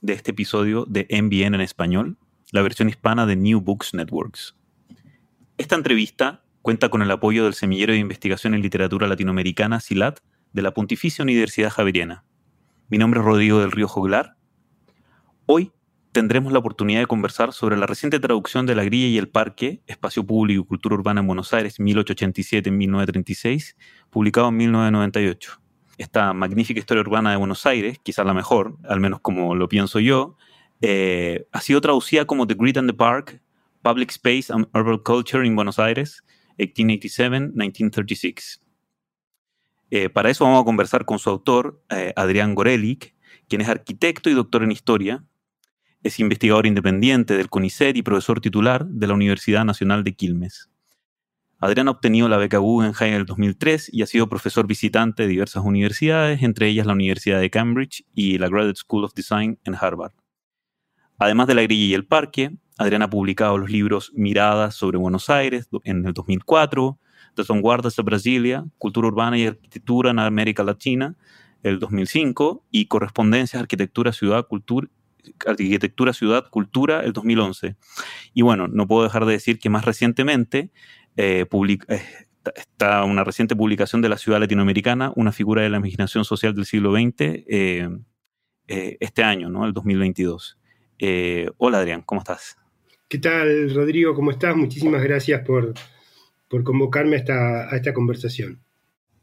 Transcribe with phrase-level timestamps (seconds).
[0.00, 2.16] de este episodio de MBN en español,
[2.52, 4.56] la versión hispana de New Books Networks.
[5.56, 10.20] Esta entrevista cuenta con el apoyo del Semillero de Investigación en Literatura Latinoamericana, SILAT,
[10.52, 12.24] de la Pontificia Universidad Javeriana.
[12.88, 14.36] Mi nombre es Rodrigo del Río Joglar.
[15.46, 15.72] Hoy
[16.12, 19.82] tendremos la oportunidad de conversar sobre la reciente traducción de La Grilla y el Parque,
[19.86, 23.76] Espacio Público y Cultura Urbana en Buenos Aires, 1887-1936,
[24.10, 25.60] publicado en 1998
[25.98, 30.00] esta magnífica historia urbana de Buenos Aires, quizás la mejor, al menos como lo pienso
[30.00, 30.36] yo,
[30.80, 33.42] eh, ha sido traducida como The Grid and the Park,
[33.82, 36.22] Public Space and Urban Culture in Buenos Aires,
[36.56, 38.60] 1887-1936.
[39.90, 43.14] Eh, para eso vamos a conversar con su autor, eh, Adrián Gorelic,
[43.48, 45.24] quien es arquitecto y doctor en historia,
[46.02, 50.70] es investigador independiente del CONICET y profesor titular de la Universidad Nacional de Quilmes.
[51.60, 55.28] Adrián ha obtenido la beca Guggenheim en el 2003 y ha sido profesor visitante de
[55.28, 59.74] diversas universidades, entre ellas la Universidad de Cambridge y la Graduate School of Design en
[59.74, 60.12] Harvard.
[61.18, 65.30] Además de La Grilla y el Parque, Adrián ha publicado los libros Miradas sobre Buenos
[65.30, 66.96] Aires en el 2004,
[67.34, 71.16] Las Vanguardias de Brasilia, Cultura Urbana y Arquitectura en América Latina,
[71.64, 74.86] el 2005, y Correspondencias Arquitectura Ciudad Cultura
[75.46, 77.76] Arquitectura Ciudad Cultura el 2011.
[78.32, 80.70] Y bueno, no puedo dejar de decir que más recientemente
[81.18, 81.46] eh,
[81.88, 82.00] eh,
[82.54, 86.64] está una reciente publicación de la ciudad latinoamericana, una figura de la imaginación social del
[86.64, 87.88] siglo XX, eh,
[88.68, 89.66] este año, ¿no?
[89.66, 90.58] el 2022.
[91.56, 92.56] hola Adrián, ¿cómo estás?
[93.08, 94.14] ¿Qué tal, Rodrigo?
[94.14, 94.54] ¿Cómo estás?
[94.54, 95.74] Muchísimas gracias por,
[96.48, 98.60] por convocarme a esta, a esta conversación.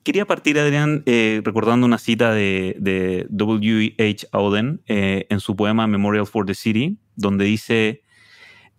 [0.04, 1.04] Quería partir, Adrián,
[1.44, 4.28] recordando una cita de, de W.H.
[4.32, 8.04] Auden en su poema Memorial for the City, donde dice,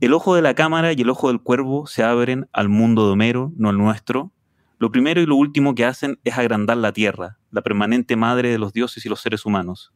[0.00, 3.12] el ojo de la cámara y el ojo del cuervo se abren al mundo de
[3.12, 4.32] Homero, no al nuestro.
[4.78, 8.58] Lo primero y lo último que hacen es agrandar la tierra, la permanente madre de
[8.58, 9.92] los dioses y los seres humanos.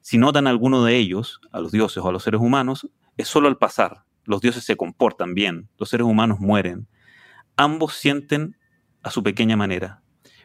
[0.00, 2.88] Si notan a alguno de ellos, a los dioses o a los seres humanos,
[3.18, 4.04] es solo al pasar.
[4.24, 6.88] Los dioses se comportan bien, los seres humanos mueren.
[7.56, 8.56] Ambos sienten
[9.02, 10.02] a su pequeña manera.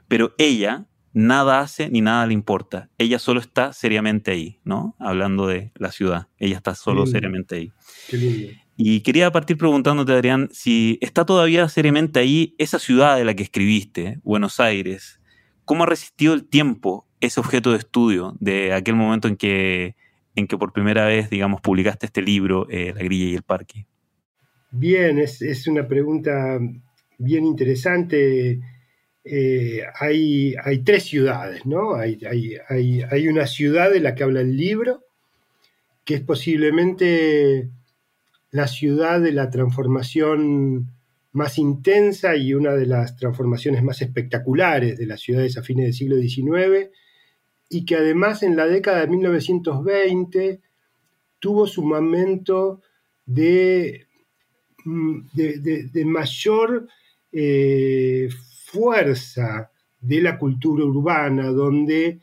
[0.10, 2.90] Pero ella nada hace ni nada le importa.
[2.98, 4.96] Ella solo está seriamente ahí, ¿no?
[5.00, 6.28] Hablando de la ciudad.
[6.38, 7.72] Ella está solo seriamente ahí.
[8.10, 8.65] Qué lindo.
[8.78, 13.44] Y quería partir preguntándote, Adrián, si está todavía seriamente ahí esa ciudad de la que
[13.44, 15.22] escribiste, Buenos Aires.
[15.64, 19.96] ¿Cómo ha resistido el tiempo ese objeto de estudio de aquel momento en que,
[20.36, 23.88] en que por primera vez, digamos, publicaste este libro, eh, La grilla y el parque?
[24.72, 26.60] Bien, es, una pregunta
[27.18, 28.60] bien interesante.
[29.24, 31.96] Eh, hay, hay, tres ciudades, ¿no?
[31.96, 32.20] Hay,
[32.70, 35.02] hay, hay una ciudad de la que habla el libro,
[36.04, 37.70] que es posiblemente
[38.56, 40.90] la ciudad de la transformación
[41.34, 45.94] más intensa y una de las transformaciones más espectaculares de las ciudades a fines del
[45.94, 46.90] siglo XIX,
[47.70, 50.62] y que además en la década de 1920
[51.38, 52.82] tuvo su momento
[53.26, 54.08] de,
[54.86, 56.88] mm, de, mayor
[57.34, 58.30] eh,
[58.68, 59.70] fuerza
[60.00, 62.22] de la cultura urbana, donde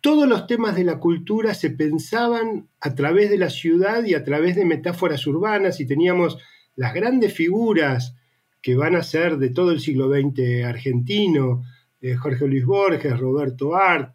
[0.00, 4.24] todos los temas de la cultura se pensaban a través de la ciudad y a
[4.24, 6.38] través de metáforas urbanas y teníamos
[6.76, 8.14] las grandes figuras
[8.62, 11.62] que van a ser de todo el siglo XX argentino,
[12.00, 14.14] eh, Jorge Luis Borges, Roberto Art,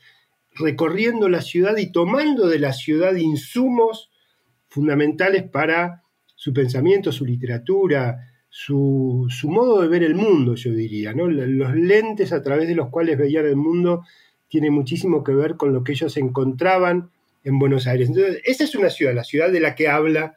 [0.56, 4.12] recorriendo la ciudad y tomando de la ciudad insumos
[4.68, 6.03] fundamentales para
[6.35, 11.13] su pensamiento, su literatura, su, modo de ver el mundo, yo diría.
[11.13, 11.27] ¿no?
[11.27, 14.03] Los lentes a través de los cuales veían el mundo
[14.54, 17.10] tienen muchísimo que ver con lo que ellos encontraban
[17.44, 18.10] en Buenos Aires.
[18.10, 20.36] Entonces, esa es una ciudad, la ciudad de la que habla,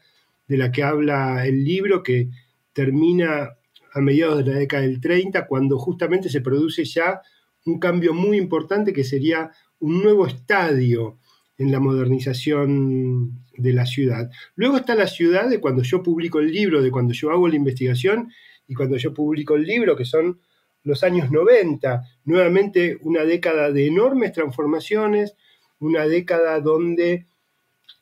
[0.48, 2.30] de la que habla el libro, que
[2.72, 3.58] termina
[3.92, 7.20] a mediados de la década del 30, cuando justamente se produce ya
[7.66, 11.18] un cambio muy importante que sería un nuevo estadio
[11.58, 14.30] en la modernización de la ciudad.
[14.54, 17.56] Luego está la ciudad de cuando yo publico el libro, de cuando yo hago la
[17.56, 18.32] investigación
[18.66, 20.40] y cuando yo publico el libro, que son
[20.84, 25.34] los años 90, nuevamente una década de enormes transformaciones,
[25.78, 27.26] una década donde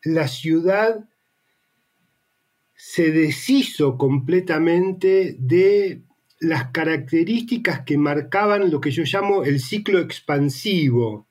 [0.03, 1.09] la ciudad
[2.75, 6.03] se deshizo completamente de
[6.41, 11.27] las características que marcaban lo que yo llamo el ciclo expansivo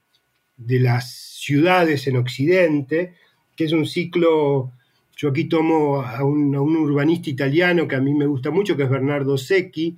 [0.56, 3.14] de las ciudades en Occidente,
[3.56, 4.72] que es un ciclo,
[5.16, 8.90] yo aquí tomo a un, urbanista italiano que a mí me gusta mucho, que es
[8.90, 9.96] Bernardo Secchi,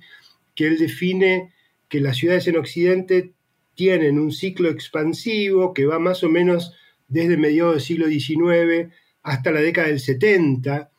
[0.54, 1.54] que él define
[1.88, 3.32] que las ciudades en Occidente
[3.74, 6.74] tienen un ciclo expansivo que va más o menos
[7.08, 8.92] desde mediados del siglo XIX
[9.22, 10.90] hasta la década del 70,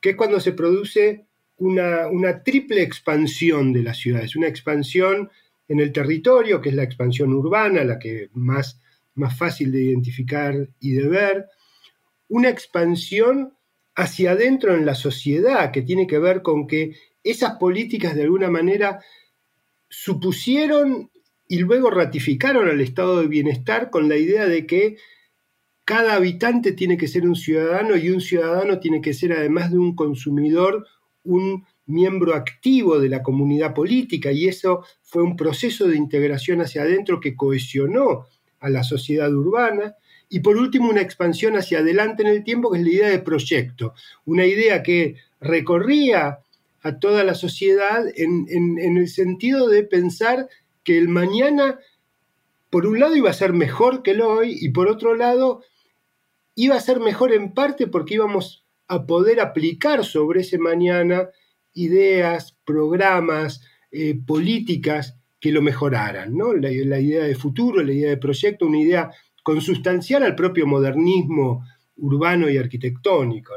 [0.00, 1.26] que es cuando se produce
[1.58, 5.30] una, una, triple expansión de las ciudades, una expansión
[5.68, 8.80] en el territorio, que es la expansión urbana, la que más,
[9.14, 11.46] más fácil de identificar y de ver,
[12.28, 13.54] una expansión
[13.94, 18.50] hacia adentro en la sociedad, que tiene que ver con que esas políticas de alguna
[18.50, 19.00] manera
[19.88, 21.10] supusieron
[21.48, 24.96] y luego ratificaron al estado de bienestar con la idea de que
[25.84, 29.78] cada habitante tiene que ser un ciudadano y un ciudadano tiene que ser, además de
[29.78, 30.84] un consumidor,
[31.22, 36.82] un miembro activo de la comunidad política y eso fue un proceso de integración hacia
[36.82, 38.26] adentro que cohesionó
[38.58, 39.94] a la sociedad urbana.
[40.28, 43.20] Y por último, una expansión hacia adelante en el tiempo, que es la idea de
[43.20, 43.94] proyecto,
[44.24, 46.40] una idea que recorría
[46.86, 50.48] a toda la sociedad en, en el sentido de pensar
[50.84, 51.78] que el mañana,
[52.70, 55.62] por un lado, iba a ser mejor que el hoy y por otro lado,
[56.54, 61.28] iba a ser mejor en parte porque íbamos a poder aplicar sobre ese mañana
[61.74, 63.62] ideas, programas,
[63.92, 66.54] eh, políticas que lo mejoraran, ¿no?
[66.54, 69.10] La, idea de futuro, la idea de proyecto, una idea
[69.42, 71.64] consustancial al propio modernismo
[71.98, 73.54] urbano y arquitectónico.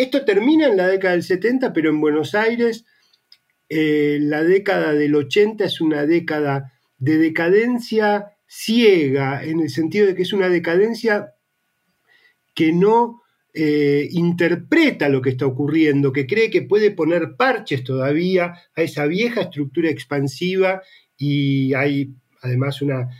[0.00, 2.86] Esto termina en la década del 70, pero en Buenos Aires
[3.68, 10.14] eh, la década del 80 es una década de decadencia ciega, en el sentido de
[10.14, 11.34] que es una decadencia
[12.54, 13.20] que no
[13.52, 19.04] eh, interpreta lo que está ocurriendo, que cree que puede poner parches todavía a esa
[19.04, 20.80] vieja estructura expansiva
[21.18, 23.10] y hay además una...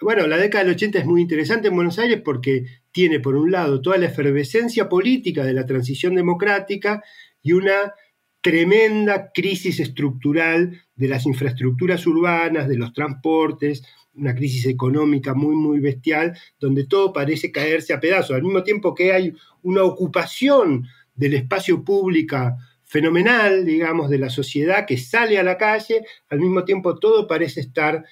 [0.00, 3.50] Bueno, la década del 80 es muy interesante en Buenos Aires porque tiene por un
[3.50, 7.02] lado toda la efervescencia política de la transición democrática
[7.42, 7.92] y una
[8.40, 13.82] tremenda crisis estructural de las infraestructuras urbanas, de los transportes,
[14.14, 18.94] una crisis económica muy, muy bestial, donde todo parece caerse a pedazos, al mismo tiempo
[18.94, 25.42] que hay una ocupación del espacio público fenomenal, digamos, de la sociedad que sale a
[25.42, 28.02] la calle, al mismo tiempo todo parece estar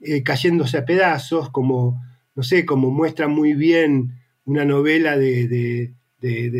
[0.00, 2.02] eh, cayéndose a pedazos, como,
[2.34, 4.12] no sé, como muestra muy bien
[4.44, 5.92] una novela de,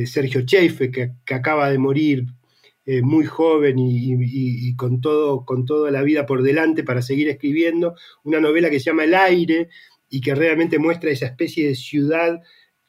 [0.07, 2.27] Sergio Cheife, que, que, acaba de morir
[2.89, 7.97] eh, muy joven y, con, todo, con toda la vida por delante para seguir escribiendo,
[8.23, 9.69] una novela que se llama El aire
[10.09, 12.41] y que realmente muestra esa especie de ciudad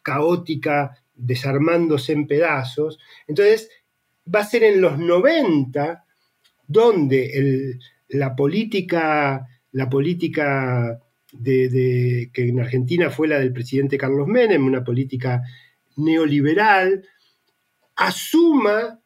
[0.04, 3.00] caótica desarmándose en pedazos.
[3.28, 3.72] Entonces,
[4.34, 6.06] va a ser en los 90
[6.68, 9.48] donde la política,
[9.78, 11.00] la política
[11.32, 15.44] de, que en Argentina fue la del presidente Carlos Menem, una política
[15.96, 17.08] neoliberal,
[17.96, 19.00] asuma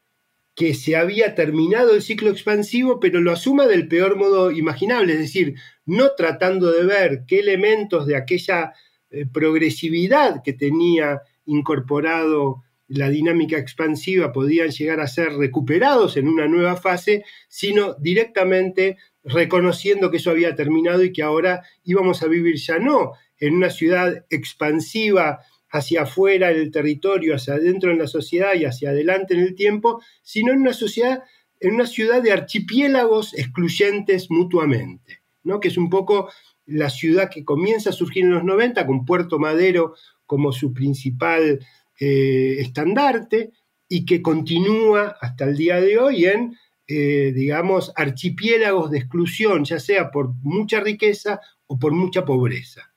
[0.56, 5.20] que se había terminado el ciclo expansivo, pero lo asuma del peor modo imaginable, es
[5.20, 8.72] decir, no tratando de ver qué elementos de aquella
[9.10, 16.48] eh, progresividad que tenía incorporado la dinámica expansiva podían llegar a ser recuperados en una
[16.48, 22.56] nueva fase, sino directamente reconociendo que eso había terminado y que ahora íbamos a vivir
[22.58, 28.08] ya no en una ciudad expansiva hacia afuera en el territorio, hacia adentro en la
[28.08, 31.24] sociedad y hacia adelante en el tiempo, sino en una sociedad,
[31.60, 35.60] en una ciudad de archipiélagos excluyentes mutuamente, ¿no?
[35.60, 36.30] que es un poco
[36.66, 41.66] la ciudad que comienza a surgir en los 90 con Puerto Madero como su principal
[42.00, 43.52] eh, estandarte
[43.88, 46.58] y que continúa hasta el día de hoy en,
[46.94, 52.94] eh, digamos, archipiélagos de exclusión, ya sea por mucha riqueza o por mucha pobreza.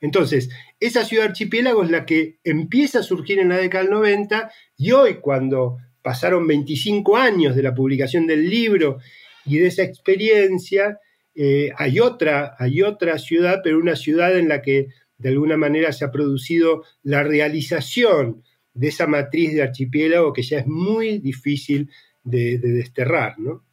[0.00, 0.48] Entonces,
[0.78, 4.92] esa ciudad archipiélago es la que empieza a surgir en la década del 90 y
[4.92, 9.00] hoy cuando pasaron 25 años de la publicación del libro
[9.44, 10.98] y de esa experiencia,
[11.34, 15.92] eh, hay, otra, hay otra ciudad, pero una ciudad en la que de alguna manera
[15.92, 21.90] se ha producido la realización de esa matriz de archipiélago que ya es muy difícil
[22.24, 23.64] de, desterrar, ¿no?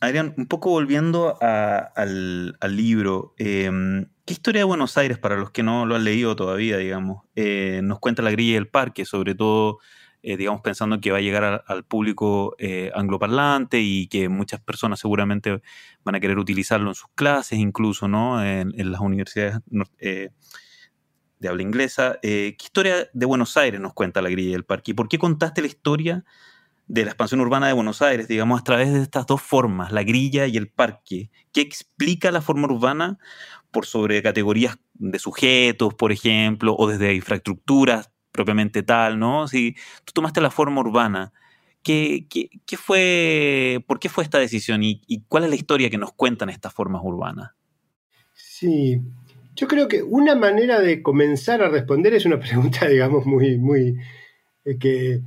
[0.00, 5.62] Adrián, un poco volviendo al, libro, em, ¿qué historia de Buenos Aires, para los que
[5.62, 9.78] no lo han leído todavía, digamos, eh, nos cuenta la grilla del parque, sobre todo
[10.22, 15.00] eh, digamos, pensando que va a llegar al público eh, angloparlante y que muchas personas
[15.00, 15.62] seguramente
[16.04, 18.44] van a querer utilizarlo en sus clases, incluso, ¿no?
[18.44, 22.18] En, las universidades de habla inglesa.
[22.22, 24.90] ¿Qué historia de Buenos Aires nos cuenta la grilla del parque?
[24.90, 26.24] ¿Y por qué contaste la historia
[26.90, 30.02] de la expansión urbana de Buenos Aires, digamos, a través de estas dos formas, la
[30.02, 31.30] grilla y el parque?
[31.52, 33.16] ¿Qué explica la forma urbana
[33.70, 39.46] por sobre categorías de sujetos, por ejemplo, o desde infraestructuras propiamente tal, ¿no?
[39.46, 41.32] Si tú tomaste la forma urbana,
[41.84, 42.26] ¿qué,
[42.76, 46.74] fue, ¿por qué fue esta decisión y, cuál es la historia que nos cuentan estas
[46.74, 47.52] formas urbanas?
[48.34, 49.00] Sí,
[49.54, 53.96] yo creo que una manera de comenzar a responder es una pregunta, digamos, muy, muy,
[54.64, 55.22] eh, que,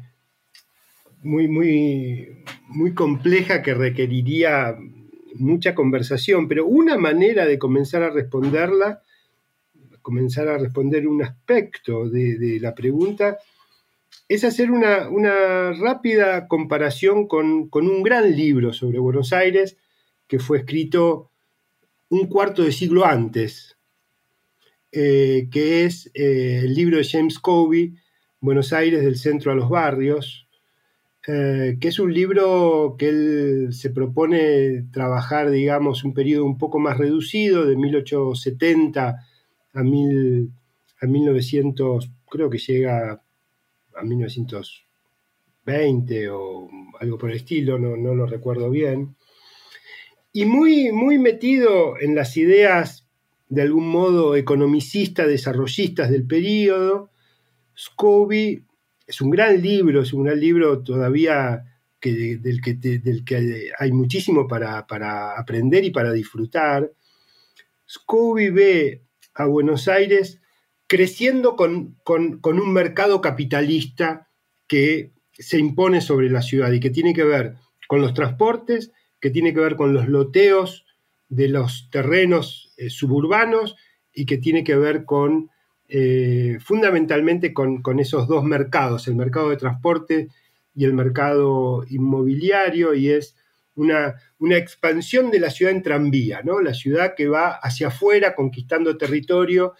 [1.24, 4.78] muy, muy, muy compleja que requeriría
[5.36, 9.02] mucha conversación, pero una manera de comenzar a responderla
[10.04, 13.40] comenzar a responder un aspecto de, la pregunta,
[14.28, 19.78] es hacer una, rápida comparación con, un gran libro sobre Buenos Aires
[20.28, 21.32] que fue escrito
[22.10, 23.78] un cuarto de siglo antes,
[24.92, 27.96] eh, que es eh, el libro de James Covey,
[28.40, 30.43] Buenos Aires del centro a los barrios,
[31.26, 36.80] eh, que es un libro que él se propone trabajar, digamos, un periodo un poco
[36.80, 39.26] más reducido, de 1870
[39.74, 40.52] a, mil,
[41.02, 43.24] a 1900, creo que llega
[43.96, 49.16] a 1920 o algo por el estilo, no, no lo recuerdo bien.
[50.34, 53.08] Y muy, muy metido en las ideas
[53.48, 57.12] de algún modo economicistas, desarrollistas del periodo,
[57.78, 58.66] Scobie
[59.14, 61.64] es un gran libro, es un gran libro todavía
[62.00, 62.62] que, del,
[63.24, 64.80] que hay muchísimo para,
[65.38, 66.92] aprender y para disfrutar.
[67.88, 69.04] Scobie ve
[69.36, 70.42] a Buenos Aires
[70.88, 74.30] creciendo con, un mercado capitalista
[74.66, 78.92] que se impone sobre la ciudad y que tiene que ver con los transportes,
[79.22, 80.88] que tiene que ver con los loteos
[81.30, 83.76] de los terrenos eh, suburbanos
[84.12, 85.52] y que tiene que ver con
[85.90, 90.30] eh, fundamentalmente con, esos dos mercados, el mercado de transporte
[90.74, 93.36] y el mercado inmobiliario, y es
[93.76, 94.16] una,
[94.56, 96.62] expansión de la ciudad en tranvía, ¿no?
[96.62, 99.74] La ciudad que va hacia afuera conquistando territorio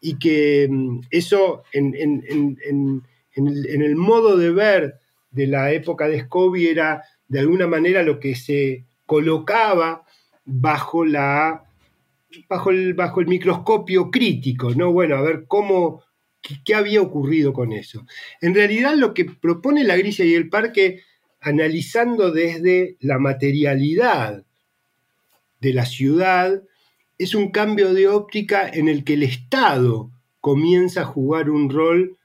[0.00, 1.94] y que mm, eso en,
[3.34, 5.00] el, modo de ver
[5.30, 10.04] de la época de Scobie era de alguna manera lo que se colocaba
[10.44, 11.65] bajo la
[12.48, 14.92] bajo el, bajo el microscopio crítico, ¿no?
[14.92, 16.02] Bueno, a ver cómo,
[16.64, 18.06] qué, había ocurrido con eso.
[18.40, 21.02] En realidad lo que propone la grilla y el parque
[21.40, 24.44] analizando desde la materialidad
[25.60, 26.62] de la ciudad,
[27.18, 32.18] es un cambio de óptica en el que el Estado comienza a jugar un rol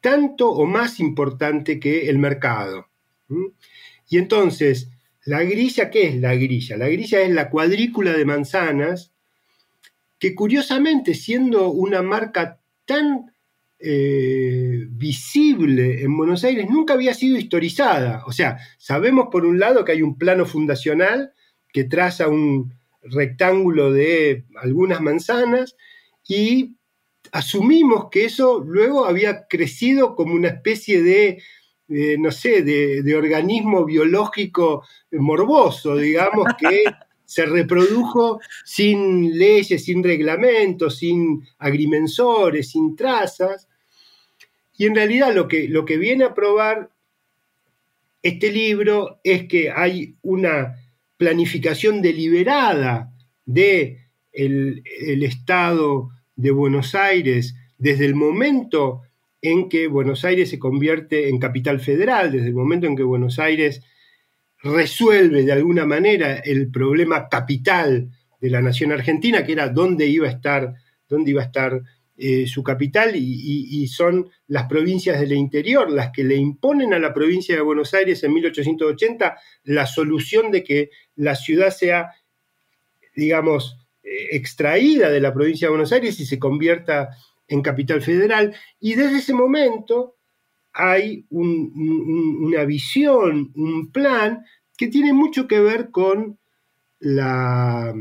[0.00, 2.86] tanto o más importante que el mercado.
[4.08, 4.90] Y entonces,
[5.24, 6.76] la grilla, ¿qué es la grilla?
[6.76, 9.12] La grilla es la cuadrícula de manzanas
[10.18, 13.30] que curiosamente, siendo una marca tan
[13.78, 18.22] eh, visible en Buenos Aires nunca había sido historizada.
[18.26, 21.32] O sea, sabemos por un lado que hay un plano fundacional
[21.72, 25.76] que traza un rectángulo de algunas manzanas
[26.26, 26.76] y
[27.32, 31.42] asumimos que eso luego había crecido como una especie de,
[32.18, 36.84] no sé, de, de, organismo biológico morboso, digamos, que
[37.26, 43.68] se reprodujo sin leyes, sin reglamentos, sin agrimensores, sin trazas.
[44.78, 46.90] Y en realidad lo que, lo que viene a probar
[48.22, 50.76] este libro es que hay una
[51.16, 53.12] planificación deliberada
[53.44, 54.82] de el,
[55.22, 59.02] Estado de Buenos Aires desde el momento
[59.40, 63.38] en que Buenos Aires se convierte en capital federal, desde el momento en que Buenos
[63.38, 63.82] Aires
[64.62, 68.10] resuelve de alguna manera el problema capital
[68.40, 70.74] de la nación argentina, que era dónde iba a estar,
[71.08, 71.82] dónde iba a estar
[72.18, 77.12] eh, su capital, y, son las provincias del interior las que le imponen a la
[77.12, 82.10] provincia de Buenos Aires en 1880 la solución de que la ciudad sea,
[83.14, 87.10] digamos, eh, extraída de la provincia de Buenos Aires y se convierta
[87.48, 88.54] en capital federal.
[88.80, 90.15] Y desde ese momento
[90.76, 94.44] hay una visión, un plan
[94.76, 96.38] que tiene mucho que ver con
[97.00, 97.94] la,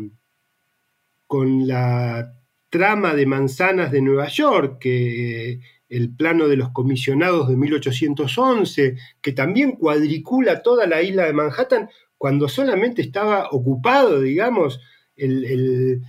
[1.26, 2.34] con la
[2.70, 9.74] trama de manzanas de Nueva York, el plano de los comisionados de 1811, que también
[9.74, 14.82] cuadricula toda la isla de Manhattan cuando solamente estaba ocupado, digamos,
[15.16, 16.02] el,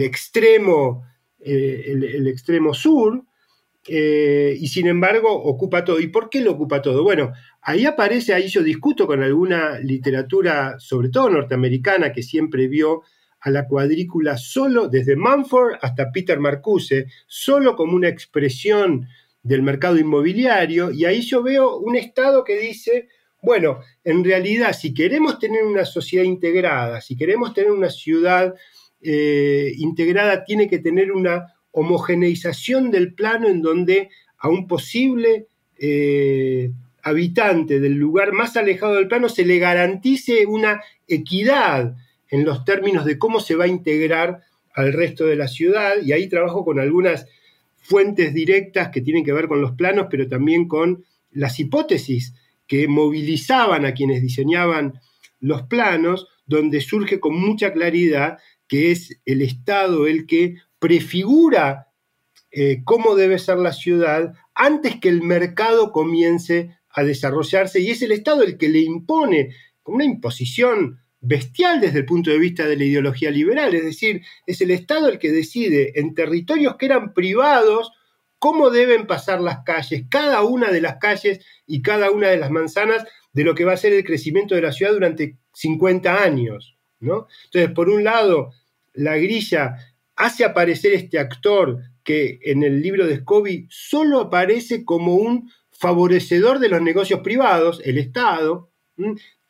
[0.00, 1.04] extremo,
[1.40, 3.24] eh, el, extremo sur,
[3.88, 6.00] eh, y sin embargo ocupa todo.
[6.00, 7.02] ¿Y por qué lo ocupa todo?
[7.02, 13.02] Bueno, ahí aparece, ahí yo discuto con alguna literatura, sobre todo norteamericana, que siempre vio
[13.40, 19.08] a la cuadrícula solo, desde Mumford hasta Peter Marcuse, solo como una expresión
[19.42, 23.08] del mercado inmobiliario, y ahí yo veo un Estado que dice,
[23.42, 28.54] bueno, en realidad, si queremos tener una sociedad integrada, si queremos tener una ciudad
[29.00, 35.46] eh, integrada, tiene que tener una homogeneización del plano en donde a un posible
[35.78, 36.70] eh,
[37.02, 41.96] habitante del lugar más alejado del plano se le garantice una equidad
[42.30, 44.42] en los términos de cómo se va a integrar
[44.74, 47.26] al resto de la ciudad, y ahí trabajo con algunas
[47.76, 52.34] fuentes directas que tienen que ver con los planos, pero también con las hipótesis
[52.66, 55.00] que movilizaban a quienes diseñaban
[55.40, 61.92] los planos, donde surge con mucha claridad que es el Estado el que prefigura
[62.50, 68.02] eh, cómo debe ser la ciudad antes que el mercado comience a desarrollarse y es
[68.02, 72.66] el Estado el que le impone con una imposición bestial desde el punto de vista
[72.66, 76.86] de la ideología liberal, es decir, es el Estado el que decide en territorios que
[76.86, 77.92] eran privados
[78.40, 82.50] cómo deben pasar las calles, cada una de las calles y cada una de las
[82.50, 86.76] manzanas de lo que va a ser el crecimiento de la ciudad durante 50 años.
[86.98, 87.28] ¿no?
[87.44, 88.50] Entonces, por un lado,
[88.94, 89.76] la grilla
[90.22, 96.60] hace aparecer este actor que en el libro de Scobie solo aparece como un favorecedor
[96.60, 98.70] de los negocios privados, el Estado,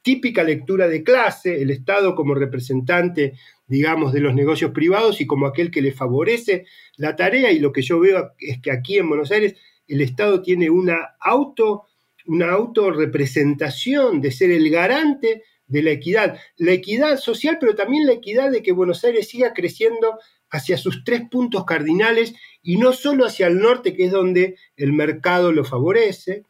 [0.00, 3.34] típica lectura de clase, el Estado como representante,
[3.66, 6.64] digamos, de los negocios privados y como aquel que le favorece
[6.96, 7.52] la tarea.
[7.52, 9.54] Y lo que yo veo es que aquí en Buenos Aires
[9.86, 11.84] el Estado tiene una auto,
[12.26, 18.12] una autorrepresentación de ser el garante de la equidad, la equidad social, pero también la
[18.12, 20.18] equidad de que Buenos Aires siga creciendo
[20.52, 24.92] hacia sus tres puntos cardinales y no solo hacia el norte, que es donde el
[24.92, 26.44] mercado lo favorece,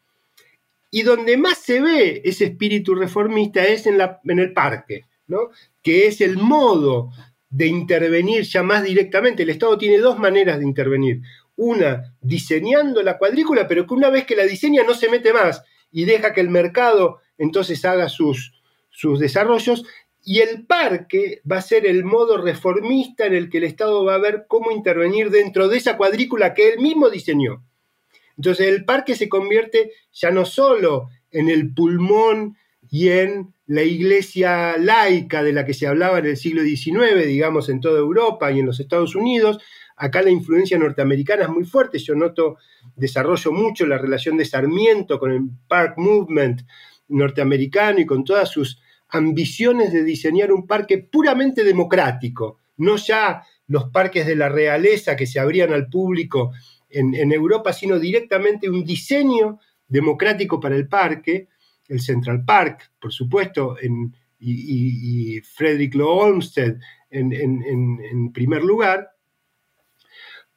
[0.90, 5.48] y donde más se ve ese espíritu reformista es en, la, en el parque, ¿no?
[5.82, 7.10] que es el modo
[7.48, 9.42] de intervenir ya más directamente.
[9.42, 11.22] El Estado tiene dos maneras de intervenir.
[11.56, 15.62] Una, diseñando la cuadrícula, pero que una vez que la diseña no se mete más
[15.90, 18.52] y deja que el mercado entonces haga sus,
[18.90, 19.84] sus desarrollos.
[20.24, 24.14] Y el parque va a ser el modo reformista en el que el Estado va
[24.14, 27.64] a ver cómo intervenir dentro de esa cuadrícula que él mismo diseñó.
[28.36, 32.56] Entonces el parque se convierte ya no solo en el pulmón
[32.90, 37.68] y en la iglesia laica de la que se hablaba en el siglo XIX, digamos,
[37.68, 39.58] en toda Europa y en los Estados Unidos.
[39.96, 41.98] Acá la influencia norteamericana es muy fuerte.
[41.98, 42.56] Yo noto,
[42.96, 46.62] desarrollo mucho la relación de Sarmiento con el Park Movement
[47.08, 48.82] norteamericano y con todas sus
[49.12, 55.26] ambiciones de diseñar un parque puramente democrático, no ya los parques de la realeza que
[55.26, 56.52] se abrían al público
[56.88, 61.48] en, Europa, sino directamente un diseño democrático para el parque,
[61.88, 63.76] el Central Park, por supuesto,
[64.38, 66.76] y, Frederick Law Olmsted
[67.10, 69.10] en, primer lugar.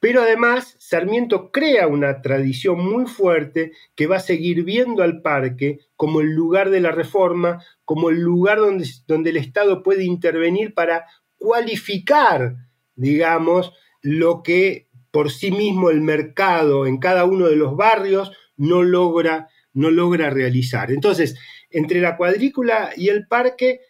[0.06, 5.80] Pero además, Sarmiento crea una tradición muy fuerte que va a seguir viendo al parque
[5.96, 10.74] como el lugar de la reforma, como el lugar donde, donde el Estado puede intervenir
[10.74, 11.06] para
[11.38, 12.54] cualificar,
[12.94, 18.84] digamos, lo que por sí mismo el mercado en cada uno de los barrios no
[18.84, 20.92] logra, no logra realizar.
[20.92, 21.36] Entonces,
[21.68, 23.80] entre la cuadrícula y el parque,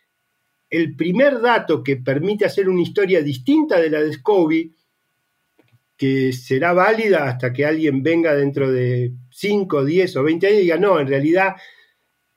[0.70, 4.72] el primer dato que permite hacer una historia distinta de la de Scobie,
[5.96, 10.62] que será válida hasta que alguien venga dentro de 5, 10 o 20 años y
[10.62, 11.56] diga, no, en realidad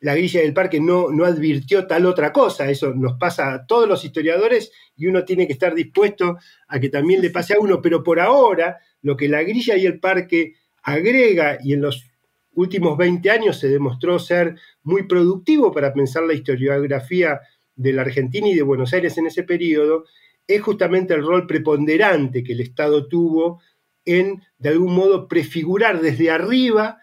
[0.01, 2.69] la grilla del parque no, no advirtió tal otra cosa.
[2.69, 6.89] Eso nos pasa a todos los historiadores y uno tiene que estar dispuesto a que
[6.89, 7.81] también le pase a uno.
[7.81, 12.05] Pero por ahora, lo que la grilla y el parque agrega y en los
[12.53, 17.41] últimos 20 años se demostró ser muy productivo para pensar la historiografía
[17.75, 20.05] de la Argentina y de Buenos Aires en ese periodo,
[20.49, 23.61] es justamente el rol preponderante que el Estado tuvo
[24.03, 26.97] en, de algún modo, prefigurar desde arriba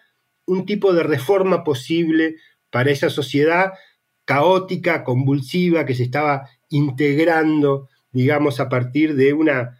[0.45, 2.35] un tipo de reforma posible
[2.69, 3.71] para esa sociedad
[4.25, 9.79] caótica, convulsiva, que se estaba integrando, digamos, a partir de una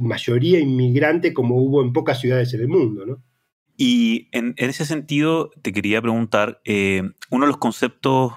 [0.00, 3.22] mayoría inmigrante como hubo en pocas ciudades en el mundo, ¿no?
[3.76, 8.32] Y en, ese sentido te quería preguntar, eh, uno de los conceptos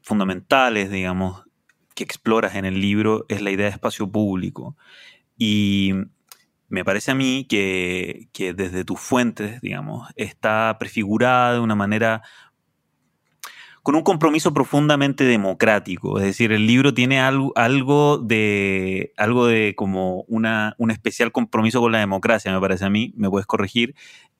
[0.00, 1.44] fundamentales, digamos,
[1.98, 4.76] que exploras en el libro es la idea de espacio público.
[5.36, 5.92] Y
[6.68, 12.22] me parece a mí que, que desde tus fuentes, digamos, está prefigurada de una manera
[13.82, 16.18] con un compromiso profundamente democrático.
[16.18, 21.80] Es decir, el libro tiene algo, algo de, algo de como una, un especial compromiso
[21.80, 23.94] con la democracia, me parece a mí, me puedes corregir,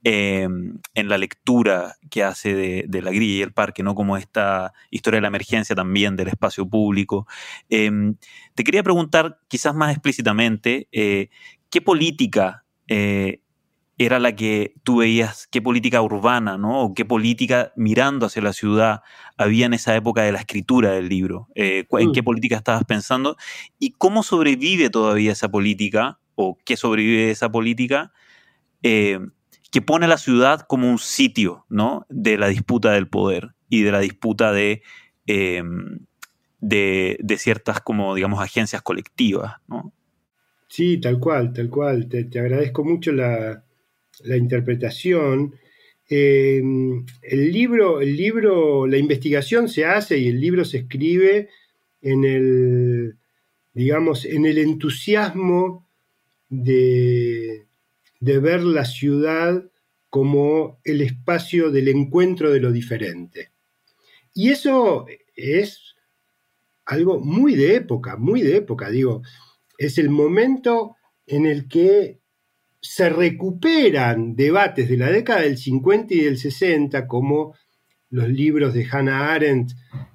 [0.04, 3.94] em, en la lectura que hace de, La Grilla y el Parque, ¿no?
[3.94, 7.26] Como esta historia de la emergencia también del espacio público.
[7.68, 8.16] Em,
[8.54, 11.28] te quería preguntar, quizás más explícitamente, eh,
[11.70, 13.40] ¿qué política eh,
[13.98, 16.82] era la que tú veías, qué política urbana, ¿no?
[16.82, 19.02] O qué política mirando hacia la ciudad
[19.36, 21.48] había en esa época de la escritura del libro.
[21.56, 22.24] Eh, ¿En qué mm.
[22.24, 23.36] política estabas pensando?
[23.80, 26.20] ¿Y cómo sobrevive todavía esa política?
[26.36, 28.12] ¿O qué sobrevive de esa política?
[28.84, 29.18] Eh,
[29.72, 32.06] que pone a la ciudad como un sitio, ¿no?
[32.08, 34.82] De la disputa del poder y de la disputa de,
[35.26, 35.98] em,
[36.60, 39.92] de, ciertas, como, digamos, agencias colectivas, ¿no?
[40.68, 42.08] Sí, tal cual, tal cual.
[42.08, 43.64] te agradezco mucho la,
[44.24, 45.54] la interpretación.
[46.08, 46.62] Eh,
[47.22, 51.48] el, libro, el libro, la investigación se hace y el libro se escribe
[52.00, 53.16] en el,
[53.74, 55.86] digamos, en el entusiasmo
[56.48, 57.66] de,
[58.20, 59.64] de ver la ciudad
[60.10, 63.50] como el espacio del encuentro de lo diferente.
[64.34, 65.96] Y eso es
[66.86, 69.22] algo muy de época, muy de época, digo,
[69.76, 72.18] es el momento en el que
[72.80, 77.54] se recuperan debates de la década del 50 y del 60, como
[78.10, 79.72] los libros de Hannah Arendt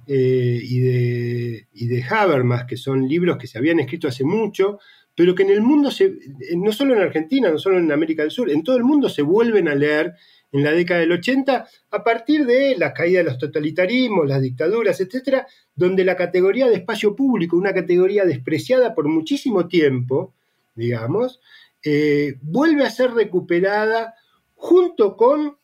[0.08, 4.80] eh, y, de, de Habermas, que son libros que se habían escrito hace mucho,
[5.16, 6.14] pero que en el mundo, se,
[6.56, 9.22] no solo en Argentina, no solo en América del Sur, en todo el mundo se
[9.22, 10.14] vuelven a leer
[10.52, 15.00] en la década del 80 a partir de la caída de los totalitarismos, las dictaduras,
[15.02, 20.34] etcétera, donde la categoría de espacio público, una categoría despreciada por muchísimo tiempo,
[20.76, 21.42] digamos,
[21.84, 24.16] eh, vuelve a ser recuperada
[24.56, 25.58] junto con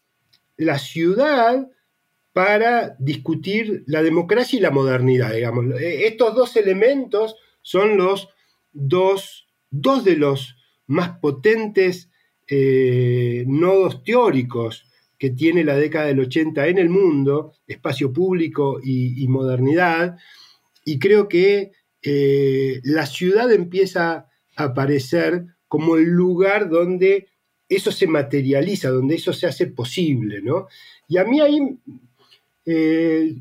[0.58, 1.70] la ciudad
[2.34, 5.80] para discutir la democracia y la modernidad, digamos.
[5.80, 8.28] Eh, estos dos elementos son los
[8.74, 12.10] dos, dos de los más potentes
[12.50, 14.86] eh, nodos teóricos
[15.18, 20.18] que tiene la década del 80 en el mundo, espacio público y, modernidad,
[20.86, 27.28] y creo que la ciudad empieza a aparecer como el lugar donde
[27.70, 30.68] eso se materializa, donde eso se hace posible, ¿no?
[31.08, 31.78] Y a mí ahí,
[32.66, 33.36] eh,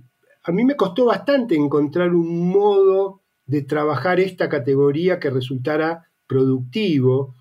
[0.45, 7.35] a mí me costó bastante encontrar un modo de trabajar esta categoría que resultara productivo.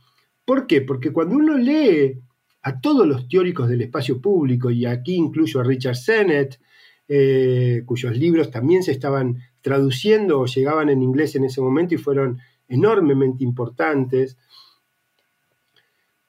[0.45, 0.81] ¿Por qué?
[0.81, 2.19] Porque cuando uno lee
[2.61, 6.59] a todos los teóricos del espacio público, y aquí incluyo a Richard Sennett,
[7.09, 11.97] eh, cuyos libros también se estaban traduciendo o llegaban en inglés en ese momento y
[11.97, 14.37] fueron enormemente importantes,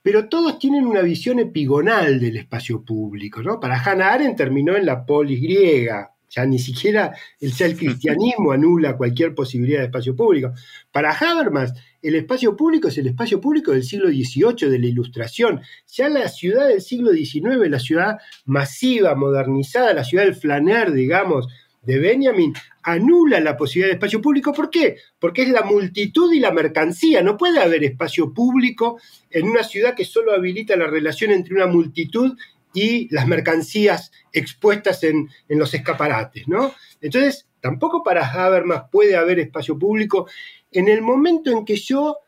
[0.03, 3.43] pero todos tienen una visión epigonal del espacio público.
[3.43, 3.61] ¿no?
[3.61, 8.97] Para Hannah Arendt terminó en la polis griega, ya ni siquiera el ser cristianismo anula
[8.97, 10.53] cualquier posibilidad de espacio público.
[10.93, 15.61] Para Habermas, el espacio público es el espacio público del siglo XVIII, de la Ilustración.
[15.89, 21.49] Ya la ciudad del siglo XIX, la ciudad masiva, modernizada, la ciudad del flaner, digamos,
[21.83, 24.53] de Benjamin anula la posibilidad de espacio público.
[24.53, 24.97] ¿Por qué?
[25.19, 27.23] Porque es la multitud y la mercancía.
[27.23, 31.67] No puede haber espacio público en una ciudad que solo habilita la relación entre una
[31.67, 32.37] multitud
[32.75, 36.73] y las mercancías expuestas en, los escaparates, ¿no?
[37.01, 40.29] Entonces, tampoco para Habermas puede haber espacio público.
[40.71, 42.19] En el momento en que yo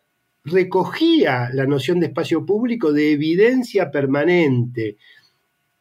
[0.44, 4.96] recogía la noción de espacio público de evidencia permanente,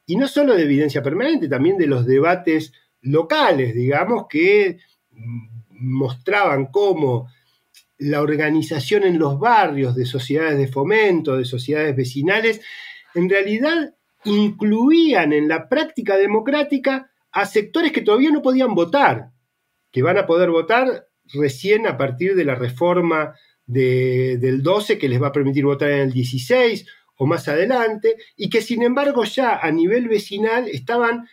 [0.06, 4.80] y no solo de evidencia permanente, también de los debates locales, digamos, que
[5.70, 7.30] mostraban cómo
[7.98, 12.62] la organización en los barrios de sociedades de fomento, de sociedades vecinales,
[13.14, 13.94] en realidad
[14.26, 19.32] incluían en la práctica democrática a sectores que todavía no podían votar,
[19.92, 23.36] que van a poder votar recién a partir de la reforma
[23.66, 26.86] del 12 que les va a permitir votar en el 16
[27.18, 31.28] o más adelante, y que sin embargo ya a nivel vecinal estaban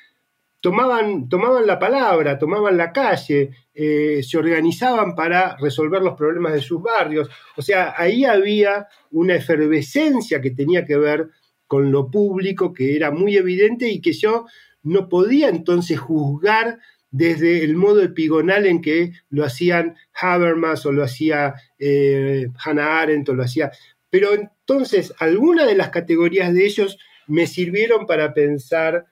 [0.60, 6.60] tomaban, tomaban la palabra, tomaban la calle, eh, se organizaban para resolver los problemas de
[6.60, 7.28] sus barrios.
[7.56, 11.30] O sea, ahí había una efervescencia que tenía que ver
[11.66, 14.46] con lo público, que era muy evidente y que yo
[14.82, 16.78] no podía entonces juzgar
[17.10, 23.28] desde el modo epigonal en que lo hacían Habermas o lo hacía eh, Hannah Arendt
[23.28, 23.72] o lo hacía.
[24.10, 29.06] Pero entonces, algunas de las categorías de ellos me sirvieron para pensar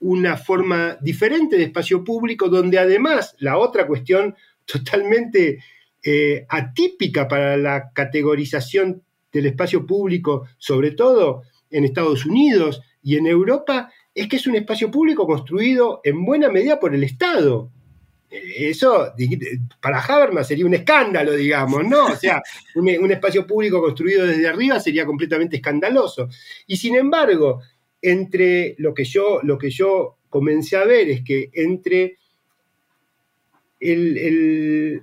[0.00, 4.34] una forma diferente de espacio público, donde además la otra cuestión
[4.64, 5.58] totalmente
[6.02, 13.26] eh, atípica para la categorización del espacio público, sobre todo en Estados Unidos y en
[13.26, 17.70] Europa, es que es un espacio público construido en buena medida por el Estado.
[18.30, 19.12] Eso
[19.80, 22.06] para Habermas sería un escándalo, digamos, ¿no?
[22.06, 22.40] O sea,
[22.76, 26.28] un, un, espacio público construido desde arriba sería completamente escandaloso.
[26.66, 27.60] Y sin embargo,
[28.02, 32.18] entre lo que yo, lo que yo comencé a ver es que entre
[33.80, 35.02] el,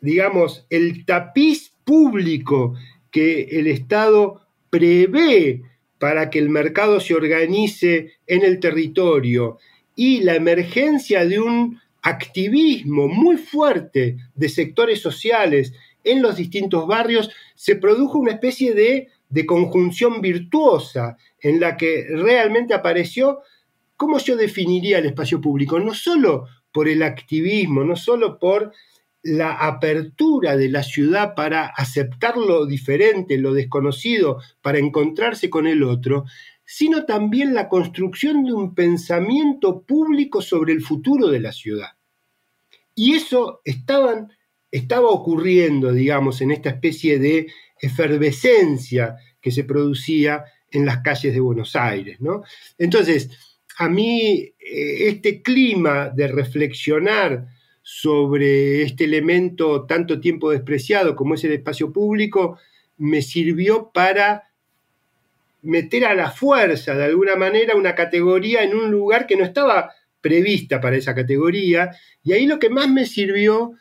[0.00, 2.74] digamos, el tapiz público
[3.10, 5.62] que el Estado prevé
[5.98, 9.58] para que el mercado se organice en el territorio
[9.96, 15.72] y la emergencia de un activismo muy fuerte de sectores sociales
[16.04, 22.06] en los distintos barrios, se produjo una especie de, de conjunción virtuosa en la que
[22.08, 23.40] realmente apareció
[23.96, 28.72] cómo yo definiría el espacio público, no solo por el activismo, no solo por
[29.22, 35.82] la apertura de la ciudad para aceptar lo diferente, lo desconocido, para encontrarse con el
[35.82, 36.24] otro,
[36.64, 41.96] sino también la construcción de un pensamiento público sobre el futuro de la ciudad.
[42.94, 47.46] Y eso estaba ocurriendo, digamos, en esta especie de
[47.80, 52.20] efervescencia que se producía en las calles de Buenos Aires.
[52.20, 52.42] ¿no?
[52.76, 53.30] Entonces,
[53.78, 57.46] a mí eh, este clima de reflexionar
[57.82, 62.58] sobre este elemento tanto tiempo despreciado como es el espacio público,
[62.98, 64.50] me sirvió para
[65.62, 69.92] meter a la fuerza, de alguna manera, una categoría en un lugar que no estaba
[70.20, 71.90] prevista para esa categoría.
[72.22, 73.72] Y ahí lo que más me sirvió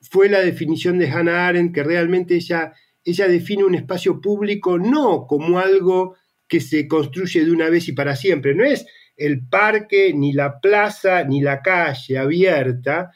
[0.00, 2.72] fue la definición de Hannah Arendt, que realmente ella,
[3.06, 6.16] ella define un espacio público no como algo
[6.48, 8.84] que se construye de una vez y para siempre, no es
[9.16, 13.12] el parque, ni la plaza, ni la calle abierta,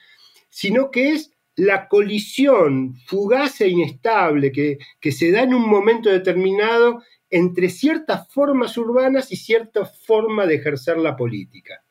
[0.49, 6.09] sino que es la colisión fugaz e inestable que, que se da en un momento
[6.09, 11.85] determinado entre ciertas formas urbanas y cierta forma de ejercer la política.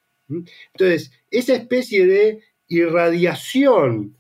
[0.74, 4.19] Entonces, esa especie de irradiación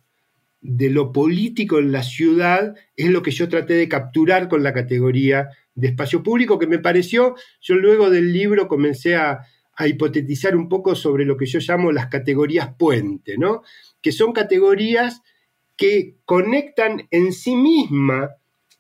[0.62, 4.74] de lo político en la ciudad es lo que yo traté de capturar con la
[4.74, 9.40] categoría de espacio público, que me pareció, yo luego del libro comencé a,
[9.76, 13.62] a hipotetizar un poco sobre lo que yo llamo las categorías puente, ¿no?
[14.02, 15.22] que son categorías
[15.78, 18.32] que conectan en sí misma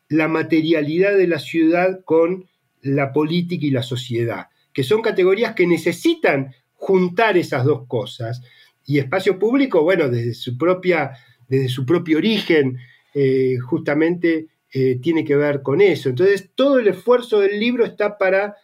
[0.09, 2.49] la materialidad de la ciudad con
[2.81, 8.41] la política y la sociedad, que son categorías que necesitan juntar esas dos cosas.
[8.85, 11.11] Y espacio público, bueno, desde su, propia,
[11.49, 12.77] desde su propio origen,
[13.13, 16.09] eh, justamente eh, tiene que ver con eso.
[16.09, 18.55] Entonces, todo el esfuerzo del libro está para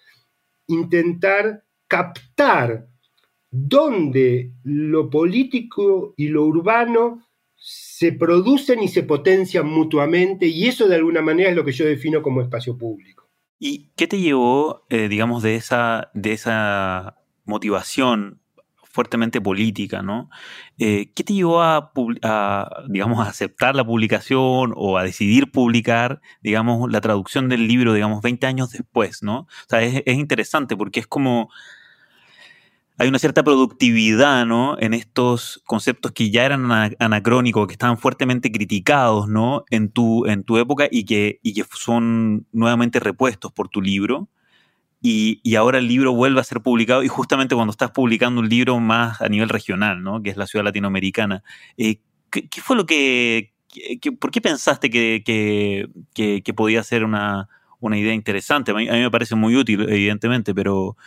[0.68, 2.88] intentar captar
[3.50, 10.96] dónde lo político y lo urbano se producen y se potencian mutuamente, y eso de
[10.96, 13.28] alguna manera es lo que yo defino como espacio público.
[13.58, 18.42] ¿Y qué te llevó, eh, digamos, de esa, de esa motivación
[18.96, 20.30] fuertemente política, ¿no?
[20.80, 21.92] Eh, ¿Qué te llevó a,
[22.88, 28.22] digamos, a aceptar la publicación o a decidir publicar, digamos, la traducción del libro, digamos,
[28.22, 29.40] 20 años después, ¿no?
[29.40, 31.50] O sea, es, es interesante porque es como
[32.98, 34.78] hay una cierta productividad, ¿no?
[34.80, 39.66] En estos conceptos que ya eran anacrónicos, que estaban fuertemente criticados, ¿no?
[39.70, 44.30] En tu, en tu época y que, y que son nuevamente repuestos por tu libro.
[45.08, 48.80] Y, ahora el libro vuelve a ser publicado y justamente cuando estás publicando un libro
[48.80, 50.24] más a nivel regional, ¿no?
[50.24, 51.44] que es la ciudad latinoamericana,
[51.78, 51.98] eh,
[52.32, 53.54] ¿qué, fue lo que,
[54.20, 55.22] ¿por qué pensaste que,
[56.16, 58.72] que, podía ser una, una idea interesante?
[58.72, 60.98] A mí, me parece muy útil, evidentemente, pero,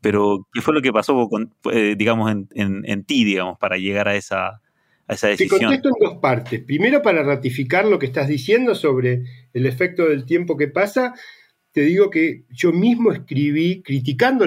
[0.00, 4.06] pero ¿qué fue lo que pasó, con, eh, digamos, en, en, ti, digamos, para llegar
[4.06, 4.60] a esa,
[5.08, 5.58] a esa decisión?
[5.58, 6.62] Te contesto en dos partes.
[6.62, 11.14] Primero, para ratificar lo que estás diciendo sobre el efecto del tiempo que pasa,
[11.72, 14.46] te digo que yo mismo escribí criticando,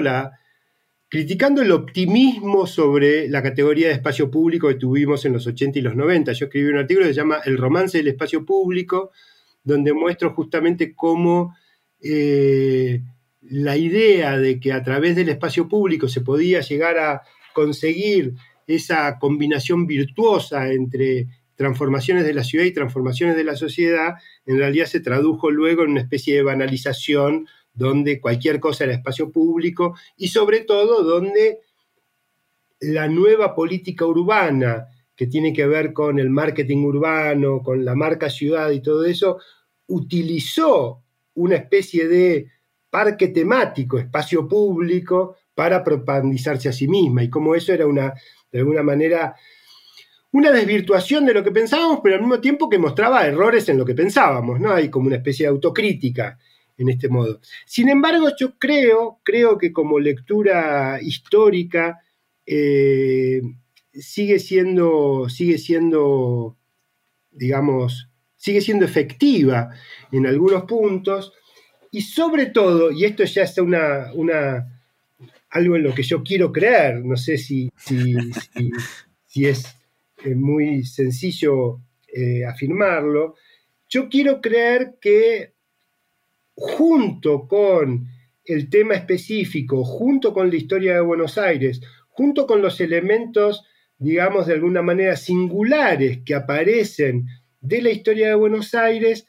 [1.08, 5.82] criticando el optimismo sobre la categoría de espacio público que tuvimos en los 80 y
[5.82, 6.32] los 90.
[6.32, 9.10] Yo escribí un artículo que se llama El romance del espacio público,
[9.64, 11.56] donde muestro justamente cómo
[12.00, 13.02] eh,
[13.42, 18.34] la idea de que a través del espacio público se podía llegar a conseguir
[18.66, 24.14] esa combinación virtuosa entre transformaciones de la ciudad y transformaciones de la sociedad,
[24.44, 29.30] en realidad se tradujo luego en una especie de banalización donde cualquier cosa era espacio
[29.30, 31.60] público y sobre todo donde
[32.80, 38.28] la nueva política urbana, que tiene que ver con el marketing urbano, con la marca
[38.28, 39.38] ciudad y todo eso,
[39.86, 41.02] utilizó
[41.34, 42.50] una especie de
[42.90, 47.22] parque temático, espacio público, para propagandizarse a sí misma.
[47.22, 48.12] Y como eso era una,
[48.52, 49.34] de alguna manera,
[50.36, 53.84] una desvirtuación de lo que pensábamos, pero al mismo tiempo que mostraba errores en lo
[53.84, 54.72] que pensábamos, ¿no?
[54.72, 56.38] Hay como una especie de autocrítica
[56.76, 57.40] en este modo.
[57.64, 62.00] Sin embargo, yo creo, creo que como lectura histórica
[62.44, 63.40] eh,
[63.92, 66.56] sigue siendo, sigue siendo,
[67.30, 69.70] digamos, sigue siendo efectiva
[70.12, 71.32] en algunos puntos
[71.90, 74.82] y sobre todo, y esto ya es una, una
[75.48, 79.76] algo en lo que yo quiero creer, no sé si, si, es
[80.26, 83.36] eh, muy sencillo eh, afirmarlo,
[83.88, 85.54] yo quiero creer que
[86.54, 88.08] junto con
[88.44, 93.64] el tema específico, junto con la historia de Buenos Aires, junto con los elementos,
[93.98, 97.26] digamos, de alguna manera singulares que aparecen
[97.60, 99.26] de la historia de Buenos Aires,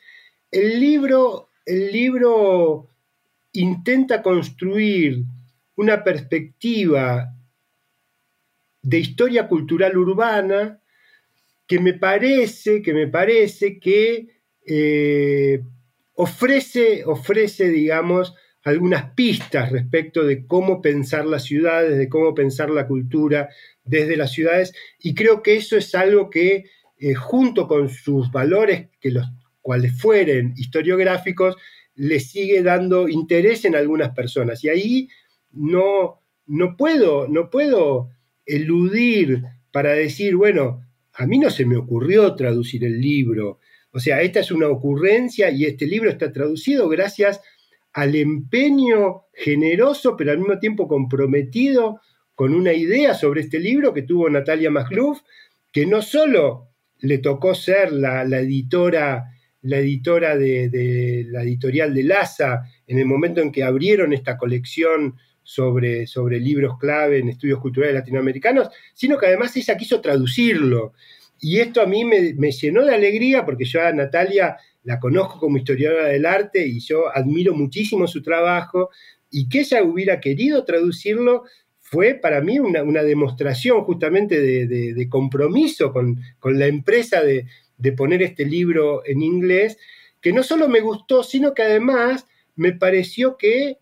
[0.49, 2.89] el libro, el libro
[3.51, 5.23] intenta construir
[5.75, 7.35] una perspectiva
[8.81, 10.81] de historia cultural urbana
[11.67, 14.27] que me parece, que me parece que
[14.65, 15.61] eh,
[16.13, 22.87] ofrece, ofrece, digamos, algunas pistas respecto de cómo pensar las ciudades, de cómo pensar la
[22.87, 23.49] cultura
[23.83, 26.65] desde las ciudades, y creo que eso es algo que,
[26.97, 29.25] eh, junto con sus valores, que los
[29.61, 31.55] cuales fueren historiográficos,
[31.95, 34.63] le sigue dando interés en algunas personas.
[34.63, 35.09] Y ahí
[35.51, 38.09] no, no, puedo, no puedo
[38.45, 40.86] eludir para decir, bueno,
[41.17, 43.59] a mí no se me ocurrió traducir el libro,
[43.91, 47.41] o sea, esta es una ocurrencia y este libro está traducido gracias
[47.93, 51.99] al empeño generoso, pero al mismo tiempo comprometido
[52.35, 55.21] con una idea sobre este libro que tuvo Natalia Magluf,
[55.71, 62.63] que no solo le tocó ser la, editora, la editora de, la editorial de Laza
[62.85, 65.15] en el momento en que abrieron esta colección
[65.47, 70.91] sobre, sobre libros clave en estudios culturales latinoamericanos, sino que además ella quiso traducirlo.
[71.39, 75.57] Y esto a mí me, llenó de alegría porque yo a Natalia la conozco como
[75.57, 78.89] historiadora del arte y yo admiro muchísimo su trabajo
[79.31, 81.45] y que ella hubiera querido traducirlo
[81.79, 87.45] fue para mí una, demostración justamente de, compromiso con, la empresa de,
[87.77, 89.77] de, poner este libro en inglés,
[90.19, 93.77] que no solo me gustó, sino que además me pareció que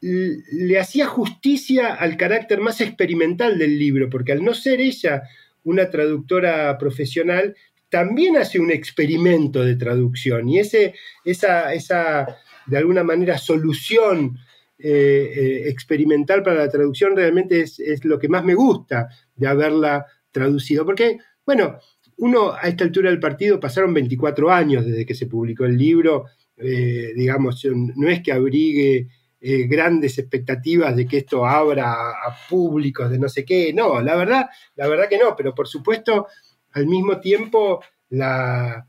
[0.00, 5.22] le hacía justicia al carácter más experimental del libro, porque al no ser ella
[5.64, 7.56] una traductora profesional,
[7.88, 12.26] también hace un experimento de traducción y ese, esa, esa
[12.68, 14.38] de alguna manera, solución
[14.78, 20.06] eh, eh, experimental para la traducción realmente es, lo que más me gusta de haberla
[20.30, 20.84] traducido.
[20.84, 21.78] Porque, bueno,
[22.18, 26.26] uno a esta altura del partido pasaron 24 años desde que se publicó el libro,
[26.56, 29.08] eh, digamos, no es que abrigue
[29.40, 33.72] eh, grandes expectativas de que esto abra a, públicos de no sé qué.
[33.72, 36.26] No, la verdad, la verdad que no, pero por supuesto,
[36.72, 38.86] al mismo tiempo, la,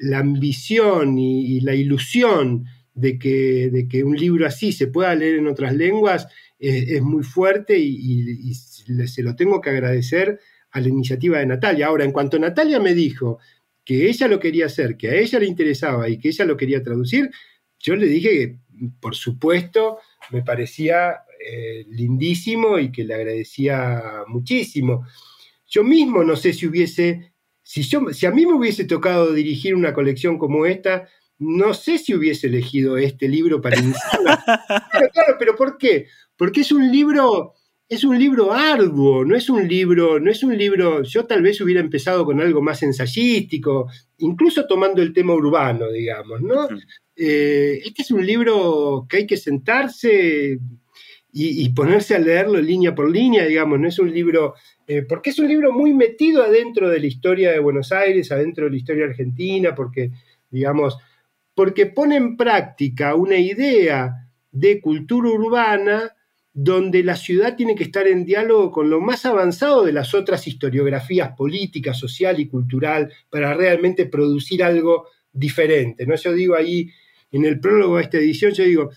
[0.00, 5.36] la ambición y, la ilusión de que, de que, un libro así se pueda leer
[5.36, 6.26] en otras lenguas
[6.58, 11.86] es muy fuerte y, se lo tengo que agradecer a la iniciativa de Natalia.
[11.86, 13.38] Ahora, en cuanto Natalia me dijo
[13.84, 16.82] que ella lo quería hacer, que a ella le interesaba y que ella lo quería
[16.82, 17.30] traducir,
[17.80, 18.56] yo le dije que
[19.00, 19.98] por supuesto,
[20.30, 25.06] me parecía eh, lindísimo y que le agradecía muchísimo.
[25.66, 29.74] Yo mismo no sé si hubiese, si, yo, si a mí me hubiese tocado dirigir
[29.74, 34.44] una colección como esta, no sé si hubiese elegido este libro para iniciarla.
[35.12, 36.06] claro, pero ¿por qué?
[36.36, 37.54] Porque es un libro,
[37.88, 41.60] es un libro arduo, no es un libro, no es un libro, yo tal vez
[41.60, 43.88] hubiera empezado con algo más ensayístico,
[44.18, 46.68] incluso tomando el tema urbano, digamos, ¿no?
[47.22, 50.58] Eh, este es un libro que hay que sentarse
[51.30, 54.54] y, ponerse a leerlo línea por línea, digamos, no es un libro,
[54.86, 58.64] eh, porque es un libro muy metido adentro de la historia de Buenos Aires, adentro
[58.64, 60.12] de la historia argentina, porque,
[60.48, 60.96] digamos,
[61.54, 66.16] porque pone en práctica una idea de cultura urbana
[66.54, 70.46] donde la ciudad tiene que estar en diálogo con lo más avanzado de las otras
[70.46, 76.06] historiografías política, social y cultural para realmente producir algo diferente.
[76.06, 76.16] ¿no?
[76.16, 76.90] Yo digo ahí
[77.32, 78.90] en el prólogo a esta edición, yo digo,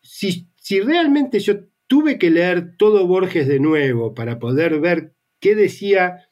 [0.00, 5.54] si, si realmente yo tuve que leer todo Borges de nuevo para poder ver qué
[5.54, 6.28] decía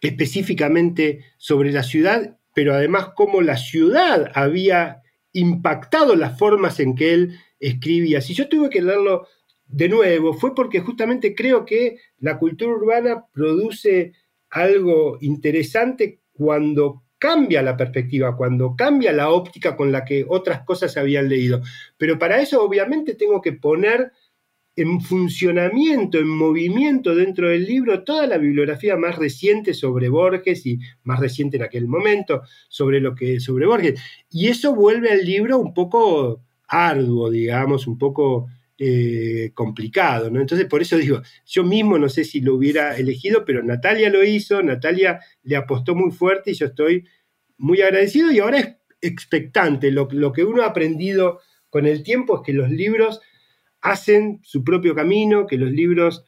[0.00, 5.02] específicamente sobre la ciudad, pero además cómo la ciudad había
[5.32, 8.20] impactado las formas en que él escribía.
[8.20, 9.26] Si yo tuve que leerlo
[9.66, 14.12] de nuevo, fue porque justamente creo que la cultura urbana produce
[14.50, 20.92] algo interesante cuando cambia la perspectiva, cuando cambia la óptica con la que otras cosas
[20.92, 21.60] se habían leído.
[21.96, 24.12] Pero para eso obviamente tengo que poner
[24.76, 30.78] en funcionamiento, en movimiento dentro del libro toda la bibliografía más reciente sobre Borges y
[31.02, 34.00] más reciente en aquel momento sobre lo que sobre Borges.
[34.30, 38.46] Y eso vuelve al libro un poco arduo, digamos, un poco
[38.80, 40.40] eh, complicado, ¿no?
[40.40, 44.22] Entonces, por eso digo, yo mismo no sé si lo hubiera elegido, pero Natalia lo
[44.22, 47.04] hizo, Natalia le apostó muy fuerte y yo estoy
[47.56, 49.90] muy agradecido y ahora es expectante.
[49.90, 53.20] Lo, que uno ha aprendido con el tiempo es que los libros
[53.80, 56.24] hacen su propio camino, que los libros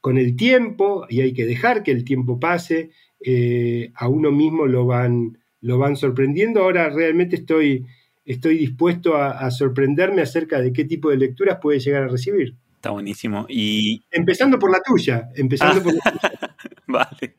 [0.00, 2.90] con el tiempo, y hay que dejar que el tiempo pase,
[3.24, 6.62] eh, a uno mismo lo van, lo van sorprendiendo.
[6.62, 7.86] Ahora realmente estoy,
[8.24, 12.54] estoy dispuesto a, sorprenderme acerca de qué tipo de lecturas puede llegar a recibir.
[12.76, 13.46] Está buenísimo.
[13.48, 14.02] Y...
[14.10, 16.56] Empezando por la tuya, empezando por la tuya.
[16.86, 17.36] vale.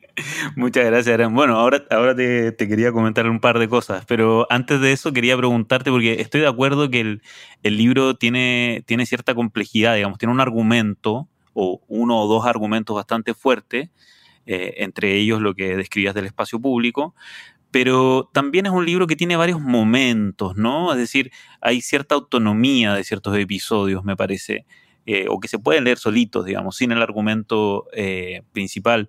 [0.56, 1.34] Muchas gracias, Aaron.
[1.34, 5.36] Bueno, ahora, ahora te, quería comentar un par de cosas, pero antes de eso quería
[5.36, 7.20] preguntarte, porque estoy de acuerdo que el,
[7.76, 13.34] libro tiene, tiene cierta complejidad, digamos, tiene un argumento o uno o dos argumentos bastante
[13.34, 13.90] fuertes,
[14.46, 17.14] eh, entre ellos lo que describías del espacio público,
[17.72, 20.92] pero también es un libro que tiene varios momentos, ¿no?
[20.92, 24.66] Es decir, hay cierta autonomía de ciertos episodios, me parece,
[25.06, 29.08] eh, o que se pueden leer solitos, digamos, sin el argumento eh, principal.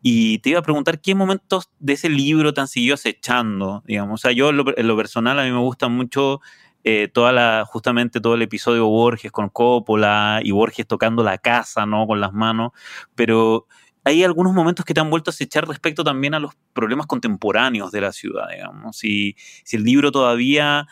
[0.00, 4.20] Y te iba a preguntar qué momentos de ese libro te han seguido acechando, digamos.
[4.20, 6.40] O sea, yo en lo, personal a mí me gusta mucho
[6.84, 11.84] eh, toda la, justamente todo el episodio Borges con Coppola y Borges tocando la casa,
[11.84, 12.06] ¿no?
[12.06, 12.70] Con las manos.
[13.16, 13.66] Pero
[14.08, 17.92] hay algunos momentos que te han vuelto a acechar respecto también a los problemas contemporáneos
[17.92, 18.96] de la ciudad, digamos.
[18.96, 20.86] Si, si el libro todavía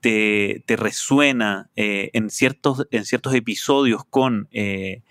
[0.00, 5.02] te, resuena eh, en, ciertos, en ciertos episodios con eh,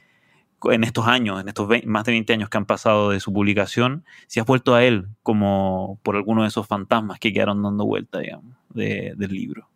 [0.63, 4.05] en estos años, en estos más de 20 años que han pasado de su publicación,
[4.27, 8.19] si has vuelto a él como por alguno de esos fantasmas que quedaron dando vuelta,
[8.19, 9.69] digamos, del libro.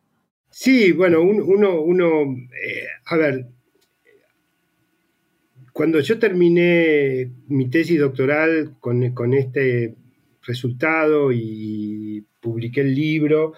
[0.49, 3.47] Sí, bueno, uno, uno eh, a ver,
[5.73, 9.95] cuando yo terminé mi tesis doctoral con, este
[10.43, 13.53] resultado y publiqué el libro,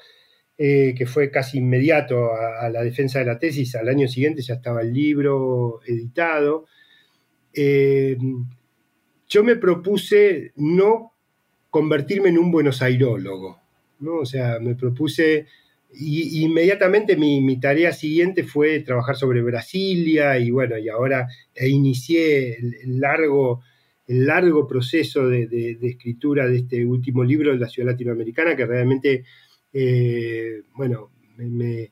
[0.57, 4.55] eh, que fue casi inmediato a, la defensa de la tesis, al año siguiente ya
[4.55, 6.65] estaba el libro editado,
[7.53, 8.17] eh,
[9.27, 11.13] yo me propuse no
[11.69, 13.59] convertirme en un buenos airólogo,
[13.99, 14.17] ¿no?
[14.17, 15.47] O sea, me propuse,
[15.95, 22.99] y, inmediatamente mi, tarea siguiente fue trabajar sobre Brasilia, y bueno, y ahora inicié el,
[22.99, 23.61] largo,
[24.07, 29.23] el largo proceso de, escritura de este último libro de la ciudad latinoamericana, que realmente,
[29.71, 31.91] eh, bueno, me,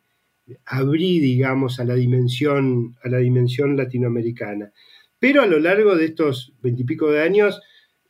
[0.66, 4.72] abrí, digamos, a la dimensión, a la dimensión latinoamericana.
[5.20, 7.62] Pero a lo largo de estos veintipico de años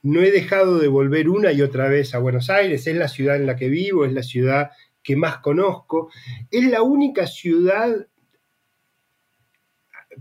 [0.01, 2.87] no he dejado de volver una y otra vez a Buenos Aires.
[2.87, 4.71] Es la ciudad en la que vivo, es la ciudad
[5.03, 6.11] que más conozco.
[6.49, 8.07] Es la única ciudad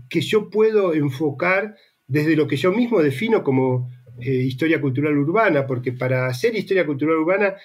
[0.09, 1.75] que yo puedo enfocar
[2.07, 6.85] desde lo que yo mismo defino como eh, historia cultural urbana, porque para hacer historia
[6.85, 7.55] cultural urbana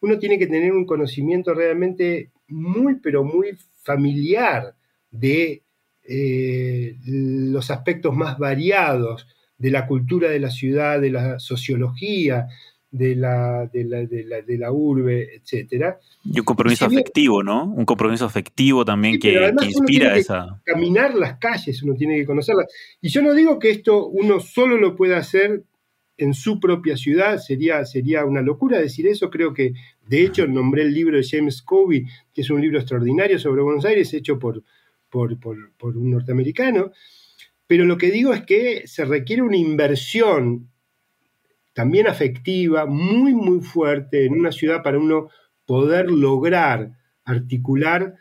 [0.00, 4.74] uno tiene que tener un conocimiento realmente muy, pero muy familiar
[5.10, 5.62] de
[6.02, 9.26] eh, los aspectos más variados
[9.58, 12.48] de la cultura de la ciudad, de la sociología,
[12.90, 15.94] de la, de la, urbe, etc.
[16.24, 17.64] Y un compromiso afectivo, ¿no?
[17.64, 20.60] Un compromiso afectivo también que, inspira esa...
[20.64, 22.66] caminar las calles, uno tiene que conocerlas.
[23.00, 25.64] Y yo no digo que esto uno solo lo pueda hacer
[26.20, 29.30] en su propia ciudad, sería, sería una locura decir eso.
[29.30, 29.72] Creo que,
[30.06, 33.86] de hecho, nombré el libro de James Covey, que es un libro extraordinario sobre Buenos
[33.86, 34.62] Aires, hecho por,
[35.10, 36.92] por, un norteamericano,
[37.66, 40.69] pero lo que digo es que se requiere una inversión
[41.72, 45.28] también afectiva, muy, muy fuerte en una ciudad para uno
[45.64, 46.92] poder lograr
[47.24, 48.14] articular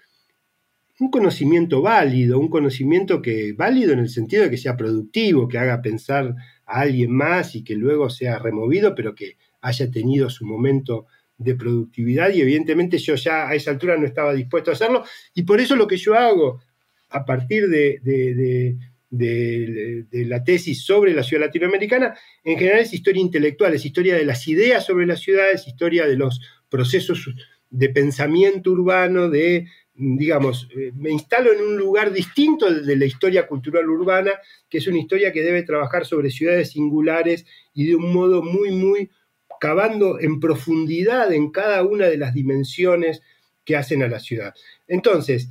[1.00, 5.58] un conocimiento válido, un conocimiento que válido en el sentido de que sea productivo, que
[5.58, 6.36] haga pensar
[6.66, 11.56] a alguien más y que luego sea removido, pero que haya tenido su momento de
[11.56, 15.06] productividad y evidentemente yo ya a esa altura no estaba dispuesto a hacerlo.
[15.34, 16.62] Y por eso lo que yo hago
[17.10, 18.78] a partir de,
[19.12, 24.48] la tesis sobre la ciudad latinoamericana, en general es historia intelectual, es historia de las
[24.48, 26.40] ideas sobre las ciudades, historia de los
[26.70, 27.28] procesos
[27.70, 33.48] de pensamiento urbano, de, digamos, eh, me instalo en un lugar distinto de la historia
[33.48, 34.32] cultural urbana,
[34.70, 38.72] que es una historia que debe trabajar sobre ciudades singulares y de un modo muy,
[38.72, 39.10] muy
[39.60, 43.22] cavando en profundidad en cada una de las dimensiones
[43.66, 44.54] que hacen a la ciudad.
[44.88, 45.50] Entonces,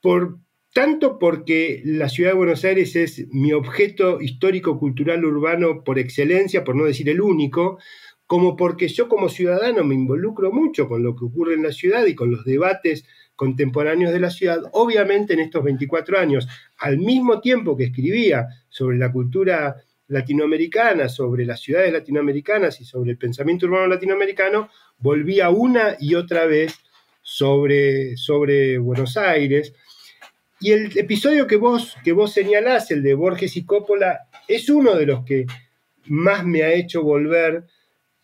[0.00, 0.38] por
[0.76, 6.64] tanto porque la ciudad de Buenos Aires es mi objeto histórico, cultural, urbano por excelencia,
[6.64, 7.78] por no decir el único,
[8.26, 12.04] como porque yo como ciudadano me involucro mucho con lo que ocurre en la ciudad
[12.04, 13.06] y con los debates
[13.36, 16.46] contemporáneos de la ciudad, obviamente en estos 24 años,
[16.76, 19.76] al mismo tiempo que escribía sobre la cultura
[20.08, 24.68] latinoamericana, sobre las ciudades latinoamericanas y sobre el pensamiento urbano latinoamericano,
[24.98, 26.78] volvía una y otra vez
[27.22, 29.72] sobre, sobre Buenos Aires,
[30.60, 34.94] y el episodio que vos, que vos señalás, el de Borges y Coppola, es uno
[34.94, 35.46] de los que
[36.06, 37.64] más me ha hecho volver,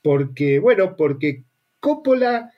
[0.03, 1.45] porque, bueno, porque
[1.80, 2.53] Coppola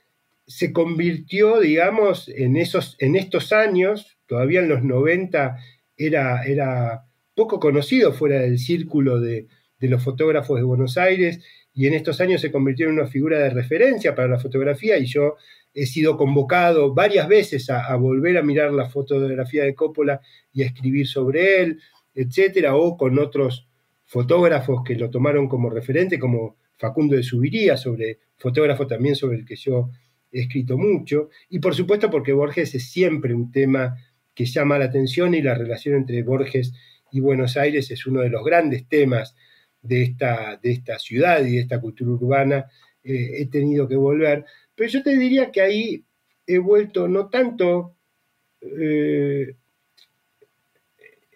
[0.46, 5.56] se convirtió, digamos, en, esos, en estos años, todavía en los 90
[5.96, 9.48] era, era poco conocido fuera del círculo de,
[9.80, 11.40] de los fotógrafos de Buenos Aires,
[11.72, 15.06] y en estos años se convirtió en una figura de referencia para la fotografía, y
[15.06, 15.36] yo
[15.74, 20.20] he sido convocado varias veces a, volver a mirar la fotografía de Coppola
[20.52, 21.80] y a escribir sobre él,
[22.14, 23.68] etcétera, o con otros
[24.04, 29.44] fotógrafos que lo tomaron como referente, como Facundo de Subiría, sobre fotógrafo también sobre el
[29.44, 29.90] que yo
[30.30, 33.96] he escrito mucho, y por supuesto porque Borges es siempre un tema
[34.34, 36.72] que llama la atención y la relación entre Borges
[37.12, 39.36] y Buenos Aires es uno de los grandes temas
[39.80, 42.66] de esta, de esta ciudad y de esta cultura urbana.
[43.04, 44.44] Eh, he tenido que volver,
[44.74, 46.04] pero yo te diría que ahí
[46.46, 47.96] he vuelto no tanto,
[48.60, 49.56] eh,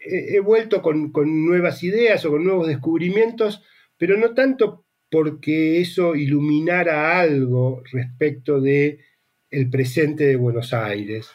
[0.01, 3.63] he vuelto con, nuevas ideas o con nuevos descubrimientos,
[3.97, 9.01] pero no tanto porque eso iluminara algo respecto de
[9.51, 11.29] el presente de Buenos Aires.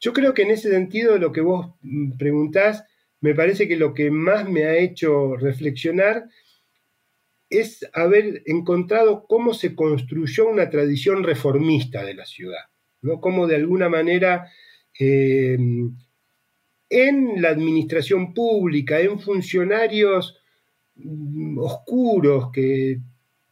[0.00, 1.74] Yo creo que en ese sentido lo que vos
[2.18, 2.84] preguntás,
[3.20, 6.28] me parece que lo que más me ha hecho reflexionar
[7.52, 12.64] es haber encontrado cómo se construyó una tradición reformista de la ciudad,
[13.02, 13.20] ¿no?
[13.20, 14.50] Cómo de alguna manera
[14.98, 15.58] eh,
[16.88, 20.38] en la administración pública, en funcionarios
[20.94, 23.00] mm, oscuros que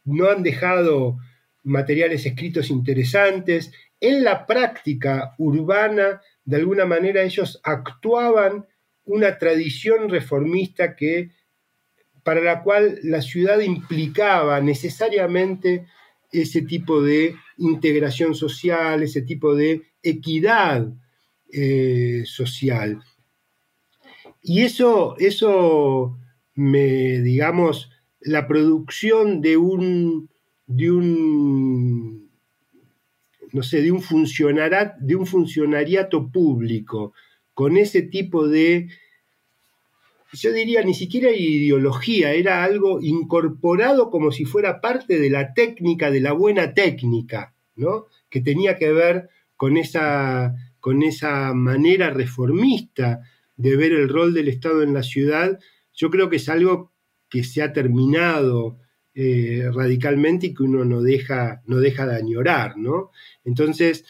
[0.05, 1.17] no han dejado
[1.63, 8.65] materiales escritos interesantes, en la práctica urbana, de alguna manera ellos actuaban
[9.05, 11.29] una tradición reformista que
[12.23, 15.85] para la cual la ciudad implicaba necesariamente
[16.31, 20.87] ese tipo de integración social, ese tipo de equidad
[21.51, 23.01] eh, social.
[24.41, 26.17] Y eso, eso
[26.55, 27.91] me, digamos,
[28.21, 30.29] la producción de un,
[30.67, 32.29] de un,
[33.51, 37.13] no sé, de un, de un funcionariato público
[37.53, 38.89] con ese tipo de
[40.33, 46.09] yo diría, ni siquiera ideología, era algo incorporado como si fuera parte de la técnica,
[46.09, 48.07] de la buena técnica, ¿no?
[48.29, 53.21] Que tenía que ver con esa, con esa manera reformista
[53.57, 55.59] de ver el rol del Estado en la ciudad.
[55.93, 56.93] Yo creo que es algo
[57.29, 58.79] que se ha terminado
[59.13, 63.11] eh, radicalmente y que uno no deja, no deja de añorar, ¿no?
[63.43, 64.05] Entonces,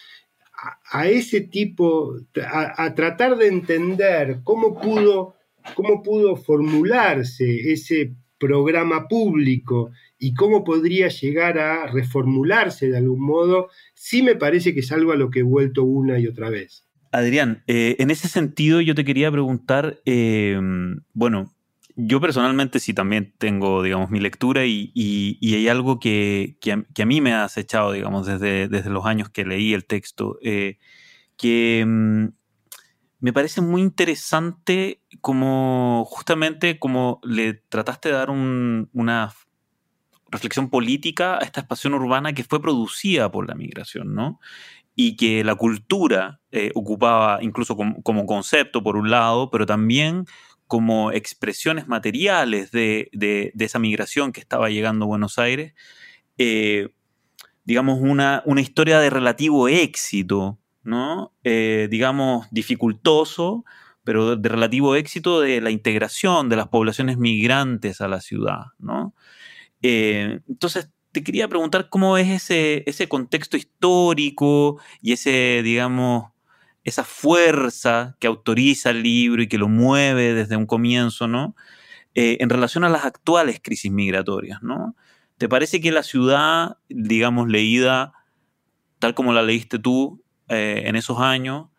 [0.92, 2.16] a, ese tipo,
[2.46, 5.41] a tratar de entender cómo pudo
[5.76, 13.70] cómo pudo formularse ese programa público y cómo podría llegar a reformularse de algún modo,
[13.94, 16.86] sí me parece que es algo a lo que he vuelto una y otra vez.
[17.12, 20.60] Adrián, eh, en ese sentido yo te quería preguntar, eh,
[21.14, 21.54] bueno,
[21.96, 24.92] yo personalmente sí también tengo, digamos, mi lectura y,
[25.42, 29.74] hay algo que, a, mí me ha acechado, digamos, desde, desde los años que leí
[29.74, 30.78] el texto, eh,
[31.38, 32.28] que mm,
[33.22, 39.34] me parece muy interesante como justamente como le trataste de dar una
[40.32, 44.40] reflexión política a esta expansión urbana que fue producida por la migración, ¿no?
[44.96, 50.26] Y que la cultura eh, ocupaba incluso como, concepto, por un lado, pero también
[50.66, 53.12] como expresiones materiales de,
[53.60, 55.74] esa migración que estaba llegando a Buenos Aires,
[56.40, 56.90] eh,
[57.66, 61.34] digamos, una, una historia de relativo éxito ¿no?
[61.44, 63.66] Eh, digamos, dificultoso,
[64.04, 69.14] pero de relativo éxito de la integración de las poblaciones migrantes a la ciudad, ¿no?
[69.82, 76.32] Eh, entonces, te quería preguntar cómo es ese, ese contexto histórico y ese, digamos,
[76.84, 81.56] esa fuerza que autoriza el libro y que lo mueve desde un comienzo, ¿no?
[82.16, 84.96] Eh, en relación a las actuales crisis migratorias, ¿no?
[85.38, 88.14] ¿Te parece que la ciudad, digamos, leída
[89.02, 90.21] tal como la leíste tú,
[90.52, 91.70] eh, en esos años,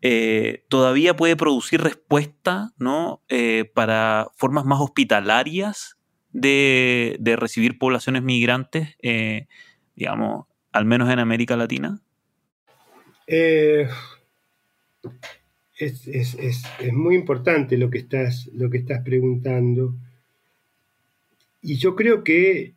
[0.00, 3.22] eh, todavía puede producir respuesta ¿no?
[3.28, 5.98] Eh, para formas más hospitalarias
[6.32, 8.96] de, recibir poblaciones migrantes,
[9.94, 12.00] digamos, al menos en América Latina?
[13.26, 13.84] es,
[16.92, 19.94] muy importante lo que, estás, lo que estás preguntando.
[21.60, 22.74] Y yo creo que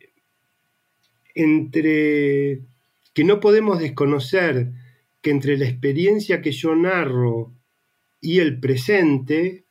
[1.34, 2.60] entre
[3.14, 4.72] que no podemos desconocer
[5.22, 7.54] que entre la experiencia que yo narro
[8.22, 9.66] y el presente,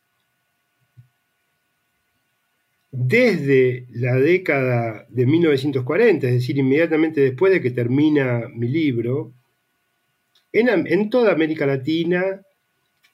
[2.90, 9.32] desde la década de 1940, es decir, inmediatamente después de que termina mi libro,
[10.52, 12.42] en, toda América Latina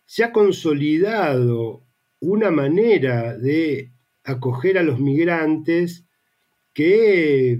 [0.06, 1.82] se ha consolidado
[2.20, 3.90] una manera de
[4.22, 6.04] acoger a los migrantes
[6.72, 7.58] que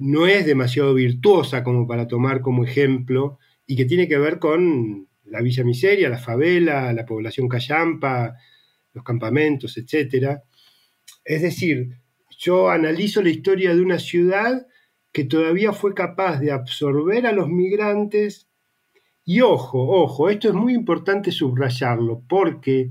[0.00, 5.06] no es demasiado virtuosa como para tomar como ejemplo y que tiene que ver con
[5.24, 8.34] la Villa Miseria, la favela, la población callampa,
[8.94, 10.38] los campamentos, etc.
[11.22, 11.98] Es decir,
[12.38, 14.66] yo analizo la historia de una ciudad
[15.12, 18.48] que todavía fue capaz de absorber a los migrantes.
[19.26, 22.90] Y ojo, ojo, esto es muy importante subrayarlo, porque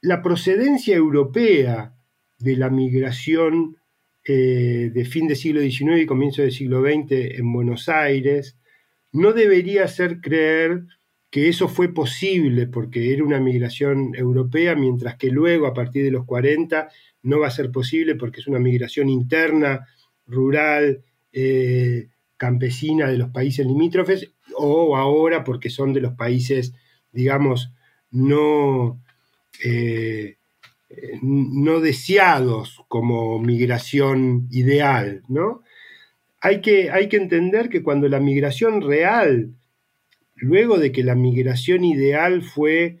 [0.00, 1.94] la procedencia europea
[2.38, 3.76] de la migración
[4.28, 8.56] eh, de fin del siglo XIX y comienzo del siglo XX en Buenos Aires
[9.12, 10.84] no debería hacer creer
[11.30, 16.10] que eso fue posible porque era una migración europea, mientras que luego, a partir de
[16.10, 16.88] los 40,
[17.22, 19.86] no va a ser posible porque es una migración interna,
[20.26, 26.74] rural, eh, campesina de los países limítrofes, o ahora porque son de los países,
[27.12, 27.72] digamos,
[28.10, 29.02] no,
[29.64, 30.36] eh,
[31.22, 35.62] no deseados como migración ideal, ¿no?
[36.40, 39.54] Hay que, hay que entender que cuando la migración real,
[40.34, 43.00] luego de que la migración ideal fue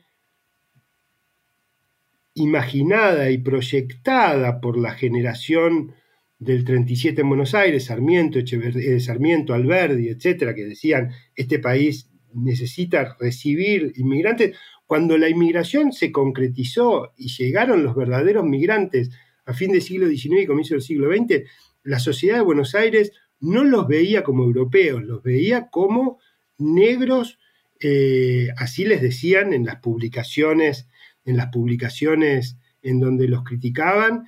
[2.34, 5.94] imaginada y proyectada por la generación
[6.38, 13.16] del 37 en Buenos Aires, Sarmiento, eh, Sarmiento, Alberdi, etcétera, que decían este país necesita
[13.18, 14.56] recibir inmigrantes,
[14.86, 19.10] cuando la inmigración se concretizó y llegaron los verdaderos migrantes
[19.44, 21.42] a fin del siglo XIX y comienzo del siglo XX,
[21.82, 26.18] la sociedad de Buenos Aires no los veía como europeos, los veía como
[26.58, 27.38] negros,
[27.80, 30.88] eh, así les decían en las publicaciones
[31.26, 34.26] en las publicaciones en donde los criticaban,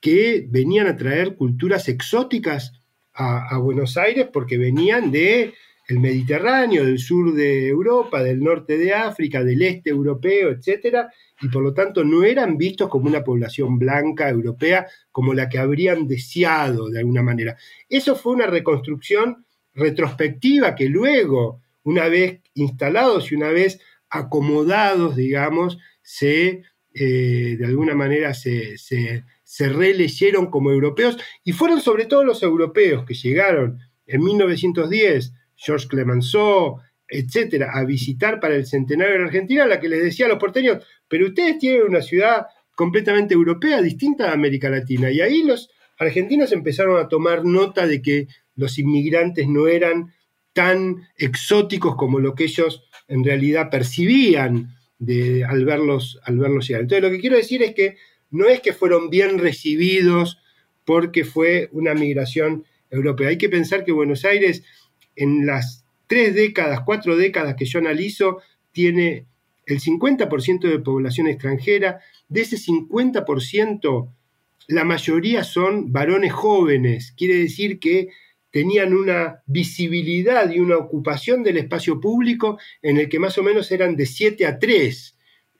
[0.00, 2.72] que venían a traer culturas exóticas
[3.12, 5.52] a, Buenos Aires porque venían de
[5.88, 11.10] el Mediterráneo, del sur de Europa, del norte de África, del este europeo, etcétera,
[11.40, 15.58] y por lo tanto no eran vistos como una población blanca europea como la que
[15.58, 17.56] habrían deseado de alguna manera.
[17.88, 23.80] Eso fue una reconstrucción retrospectiva que luego, una vez instalados y una vez
[24.10, 29.24] acomodados, digamos, se, eh, de alguna manera se, se,
[29.58, 36.78] releyeron como europeos y fueron sobre todo los europeos que llegaron en 1910, Georges Clemenceau,
[37.06, 40.84] etcétera, a visitar para el centenario de Argentina, la que les decía a los porteños,
[41.08, 45.10] pero ustedes tienen una ciudad completamente europea, distinta de América Latina.
[45.10, 50.14] Y ahí los argentinos empezaron a tomar nota de que los inmigrantes no eran
[50.52, 56.82] tan exóticos como lo que ellos en realidad percibían de, al, verlos, al verlos llegar.
[56.82, 57.96] Entonces lo que quiero decir es que
[58.30, 60.38] no es que fueron bien recibidos
[60.84, 63.28] porque fue una migración europea.
[63.28, 64.62] Hay que pensar que Buenos Aires
[65.18, 68.38] en las tres décadas, cuatro décadas que yo analizo,
[68.72, 69.26] tiene
[69.66, 72.00] el 50% de población extranjera.
[72.28, 74.08] De ese 50%,
[74.68, 77.12] la mayoría son varones jóvenes.
[77.16, 78.08] Quiere decir que
[78.50, 83.70] tenían una visibilidad y una ocupación del espacio público en el que más o menos
[83.70, 85.16] eran de 7 a 3.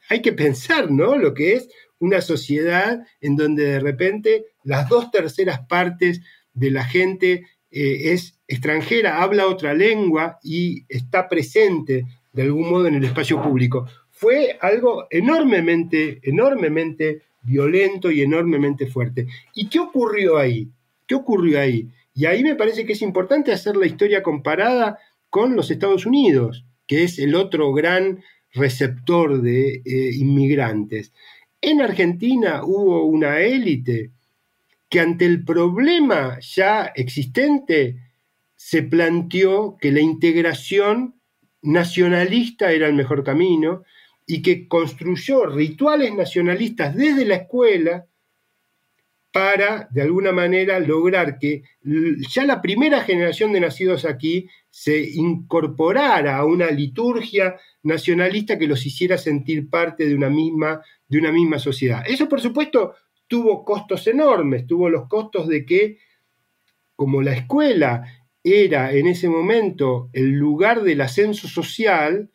[0.08, 1.18] Hay que pensar, ¿no?
[1.18, 6.22] Lo que es una sociedad en donde de repente las dos terceras partes
[6.54, 12.86] de la gente eh, es extranjera, habla otra lengua y está presente de algún modo
[12.86, 13.86] en el espacio público.
[14.10, 19.26] Fue algo enormemente, enormemente violento y enormemente fuerte.
[19.54, 20.68] ¿Y qué ocurrió ahí?
[21.06, 21.88] ¿Qué ocurrió ahí?
[22.14, 24.98] Y ahí me parece que es importante hacer la historia comparada
[25.30, 31.12] con los Estados Unidos, que es el otro gran receptor de eh, inmigrantes.
[31.60, 34.12] En Argentina hubo una élite
[34.88, 37.96] que ante el problema ya existente
[38.56, 41.14] se planteó que la integración
[41.62, 43.84] nacionalista era el mejor camino
[44.26, 48.06] y que construyó rituales nacionalistas desde la escuela
[49.32, 51.62] para, de alguna manera, lograr que
[52.30, 58.84] ya la primera generación de nacidos aquí se incorporara a una liturgia nacionalista que los
[58.84, 62.02] hiciera sentir parte de una misma, de una misma sociedad.
[62.06, 62.94] Eso, por supuesto,
[63.28, 65.98] tuvo costos enormes, tuvo los costos de que,
[66.96, 68.04] como la escuela
[68.42, 72.30] era en ese momento el lugar del ascenso social,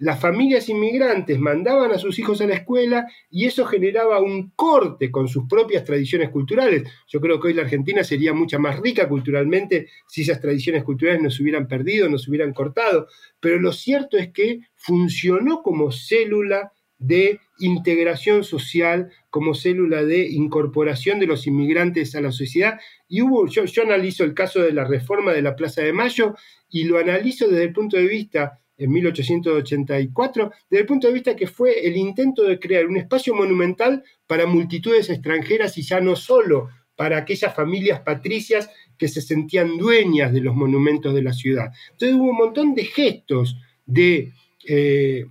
[0.00, 5.10] las familias inmigrantes mandaban a sus hijos a la escuela y eso generaba un corte
[5.10, 6.84] con sus propias tradiciones culturales.
[7.08, 11.20] Yo creo que hoy la Argentina sería mucha más rica culturalmente si esas tradiciones culturales
[11.20, 13.08] no se hubieran perdido, no se hubieran cortado.
[13.40, 21.18] Pero lo cierto es que funcionó como célula de integración social, como célula de incorporación
[21.18, 22.78] de los inmigrantes a la sociedad.
[23.08, 26.34] Y hubo, yo, analizo el caso de la reforma de la Plaza de Mayo
[26.68, 31.34] y lo analizo desde el punto de vista en 1884, desde el punto de vista
[31.34, 36.14] que fue el intento de crear un espacio monumental para multitudes extranjeras y ya no
[36.14, 41.72] solo para aquellas familias patricias que se sentían dueñas de los monumentos de la ciudad.
[41.92, 43.56] Entonces hubo un montón de gestos
[43.86, 44.32] de
[44.66, 45.24] eh,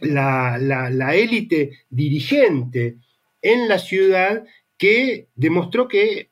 [0.00, 2.96] la élite dirigente
[3.42, 4.44] en la ciudad
[4.76, 6.30] que demostró que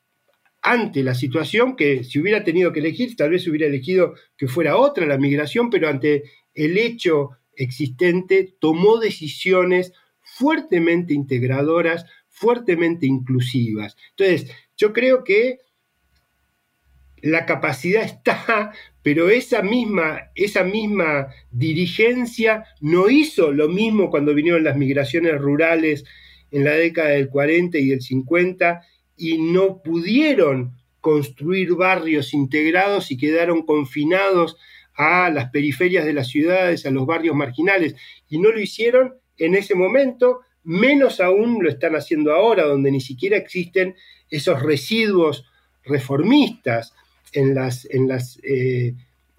[0.61, 4.77] ante la situación que si hubiera tenido que elegir, tal vez hubiera elegido que fuera
[4.77, 6.23] otra la migración, pero ante
[6.55, 13.95] el hecho existente tomó decisiones fuertemente integradoras, fuertemente inclusivas.
[14.17, 15.59] Entonces, yo creo que
[17.25, 18.71] la capacidad está,
[19.01, 26.05] pero esa misma, esa misma dirigencia no hizo lo mismo cuando vinieron las migraciones rurales
[26.51, 28.83] en la década del 40 y del 50
[29.17, 34.57] y no pudieron construir barrios integrados y quedaron confinados
[34.93, 37.95] a las periferias de las ciudades, a los barrios marginales,
[38.29, 43.01] y no lo hicieron en ese momento, menos aún lo están haciendo ahora, donde ni
[43.01, 43.95] siquiera existen
[44.29, 45.43] esos residuos
[45.83, 46.93] reformistas
[47.35, 48.95] en las, en las, eh,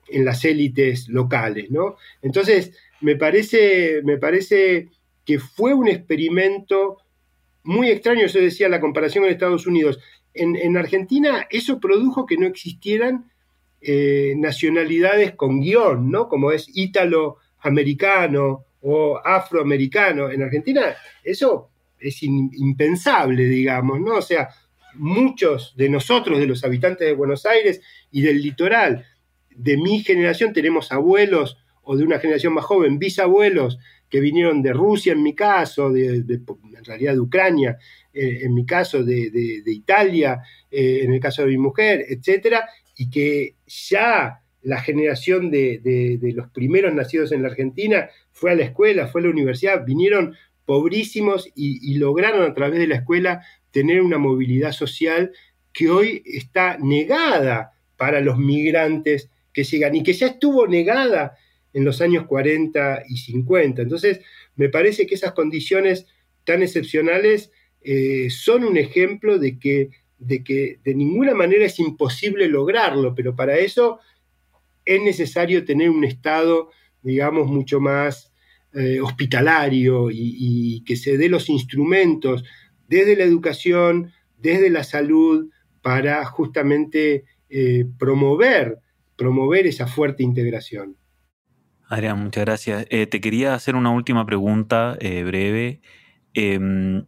[0.09, 1.71] en las élites locales.
[1.71, 1.97] ¿no?
[2.23, 4.91] Entonces, me parece, me parece
[5.25, 6.99] que fue un experimento
[7.65, 9.99] muy extraño, yo decía, la comparación con Estados Unidos.
[10.35, 13.31] En, Argentina eso produjo que no existieran
[13.81, 16.29] eh, nacionalidades con guion, ¿no?
[16.29, 20.31] Como es ítalo-americano o afroamericano.
[20.31, 20.95] En Argentina
[21.25, 24.17] eso es impensable, digamos, ¿no?
[24.17, 24.51] O sea,
[24.99, 27.81] muchos de nosotros, de los habitantes de Buenos Aires
[28.11, 29.05] y del litoral,
[29.51, 33.79] de mi generación, tenemos abuelos o de una generación más joven, bisabuelos
[34.11, 37.79] que vinieron de Rusia en mi caso, de, en realidad de Ucrania,
[38.13, 43.11] eh, en mi caso de, Italia, eh, en el caso de mi mujer, etcétera, y
[43.11, 49.07] que ya la generación de, los primeros nacidos en la Argentina fue a la escuela,
[49.07, 50.35] fue a la universidad, vinieron
[50.67, 55.33] pobrísimos y, lograron a través de la escuela tener una movilidad social
[55.73, 61.37] que hoy está negada para los migrantes que llegan y que ya estuvo negada
[61.73, 63.83] en los años 40 y 50.
[63.83, 64.21] Entonces,
[64.57, 66.07] me parece que esas condiciones
[66.45, 67.51] tan excepcionales
[67.83, 73.37] eh, son un ejemplo de que, de que de ninguna manera es imposible lograrlo, pero
[73.37, 74.01] para eso
[74.85, 76.71] es necesario tener un Estado,
[77.03, 78.33] digamos, mucho más
[78.79, 82.45] eh, hospitalario y, que se dé los instrumentos
[82.89, 85.49] desde la educación, desde la salud,
[85.81, 88.81] para justamente eh, promover,
[89.17, 90.95] promover esa fuerte integración.
[91.89, 92.87] Adrián, muchas gracias.
[92.91, 95.81] Eh, te quería hacer una última pregunta breve.
[96.35, 97.07] Em,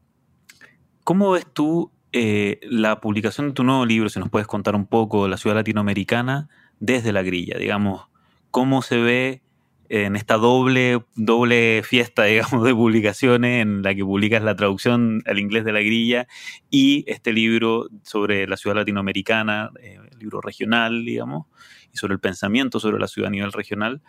[1.04, 5.28] ¿Cómo ves tú la publicación de tu nuevo libro, si nos puedes contar un poco,
[5.28, 6.48] La ciudad latinoamericana,
[6.80, 7.58] desde la grilla?
[7.58, 8.08] Digamos,
[8.50, 9.42] ¿cómo se ve
[9.88, 15.38] en esta doble, doble fiesta, digamos, de publicaciones en la que publicas la traducción al
[15.38, 16.26] inglés de la grilla
[16.70, 21.46] y este libro sobre la ciudad latinoamericana, el libro regional, digamos,
[21.92, 24.02] y sobre el pensamiento sobre la ciudad a nivel regional?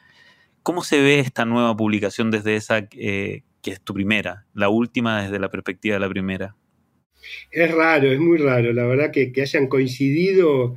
[0.63, 5.23] ¿Cómo se ve esta nueva publicación desde esa eh, que es tu primera, la última
[5.23, 6.55] desde la perspectiva de la primera?
[7.51, 10.75] Es raro, es muy raro, la verdad que, hayan coincidido,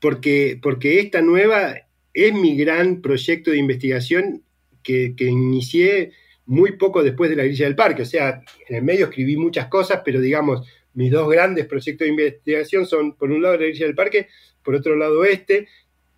[0.00, 1.74] porque, porque esta nueva
[2.12, 4.42] es mi gran proyecto de investigación
[4.82, 6.12] que, inicié
[6.46, 8.02] muy poco después de la grilla del parque.
[8.02, 12.10] O sea, en el medio escribí muchas cosas, pero digamos, mis dos grandes proyectos de
[12.10, 14.28] investigación son, por un lado, la grilla del parque,
[14.62, 15.68] por otro lado, este.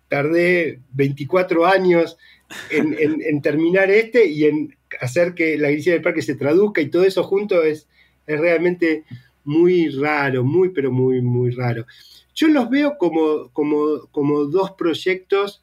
[0.07, 2.17] Tardé 24 años
[2.69, 7.03] en, terminar este y en hacer que la grilla del parque se traduzca y todo
[7.03, 7.87] eso junto es,
[8.27, 9.05] es realmente
[9.43, 11.85] muy raro, muy, pero muy, muy raro.
[12.35, 15.62] Yo los veo como, como, como dos proyectos.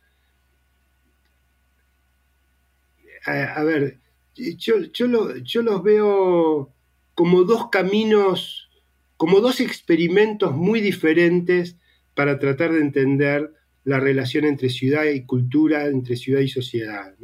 [3.27, 3.99] A, ver,
[4.35, 6.73] yo, yo, los veo
[7.15, 8.71] como dos caminos,
[9.17, 11.77] como dos experimentos muy diferentes
[12.15, 13.53] para tratar de entender
[13.85, 17.15] la relación entre ciudad y cultura, entre ciudad y sociedad.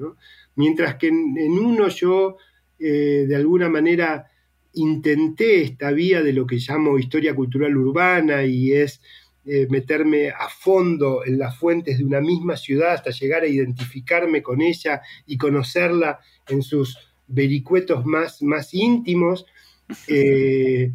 [0.54, 2.36] Mientras que en, uno yo,
[2.78, 4.30] eh, de alguna manera,
[4.74, 9.00] intenté esta vía de lo que llamo historia cultural urbana y es
[9.48, 14.42] eh, meterme a fondo en las fuentes de una misma ciudad hasta llegar a identificarme
[14.42, 16.18] con ella y conocerla
[16.48, 19.46] en sus vericuetos más, más íntimos,
[20.08, 20.90] eh,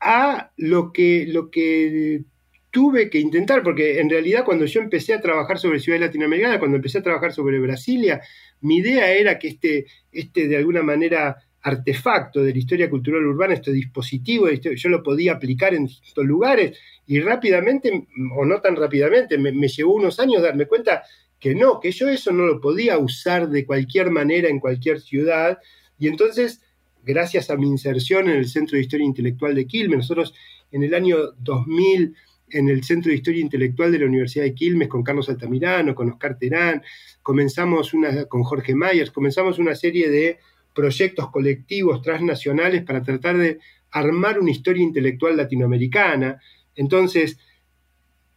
[0.00, 2.24] a lo que, lo que
[2.72, 6.78] tuve que intentar, porque en realidad cuando yo empecé a trabajar sobre ciudades latinoamericanas, cuando
[6.78, 8.20] empecé a trabajar sobre Brasilia,
[8.62, 13.54] mi idea era que este, este de alguna manera artefacto de la historia cultural urbana,
[13.54, 19.38] este dispositivo, yo lo podía aplicar en distintos lugares y rápidamente, o no tan rápidamente,
[19.38, 21.02] me, me, llevó unos años darme cuenta
[21.38, 25.58] que no, que yo eso no lo podía usar de cualquier manera en cualquier ciudad.
[25.98, 26.62] Y entonces,
[27.04, 30.34] gracias a mi inserción en el Centro de Historia Intelectual de Quilmes, nosotros
[30.70, 32.14] en el año 2000
[32.52, 36.10] en el Centro de Historia Intelectual de la Universidad de Quilmes con Carlos Altamirano, con
[36.10, 36.82] Oscar Terán,
[37.22, 40.38] comenzamos una, con Jorge Myers, comenzamos una serie de
[40.74, 43.58] proyectos colectivos transnacionales para tratar de
[43.90, 46.40] armar una historia intelectual latinoamericana.
[46.74, 47.38] Entonces,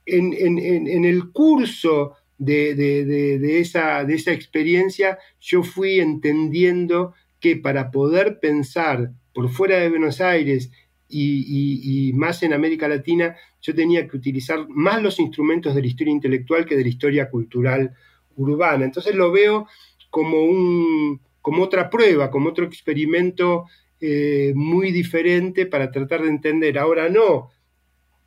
[0.05, 9.79] en, el curso de, esa, experiencia, yo fui entendiendo que para poder pensar por fuera
[9.79, 10.71] de Buenos Aires
[11.09, 16.11] y, más en América Latina, yo tenía que utilizar más los instrumentos de la historia
[16.11, 17.95] intelectual que de la historia cultural
[18.35, 18.85] urbana.
[18.85, 19.67] Entonces lo veo
[20.09, 23.65] como, un, como otra prueba, como otro experimento
[24.01, 27.51] eh, muy diferente para tratar de entender, ahora no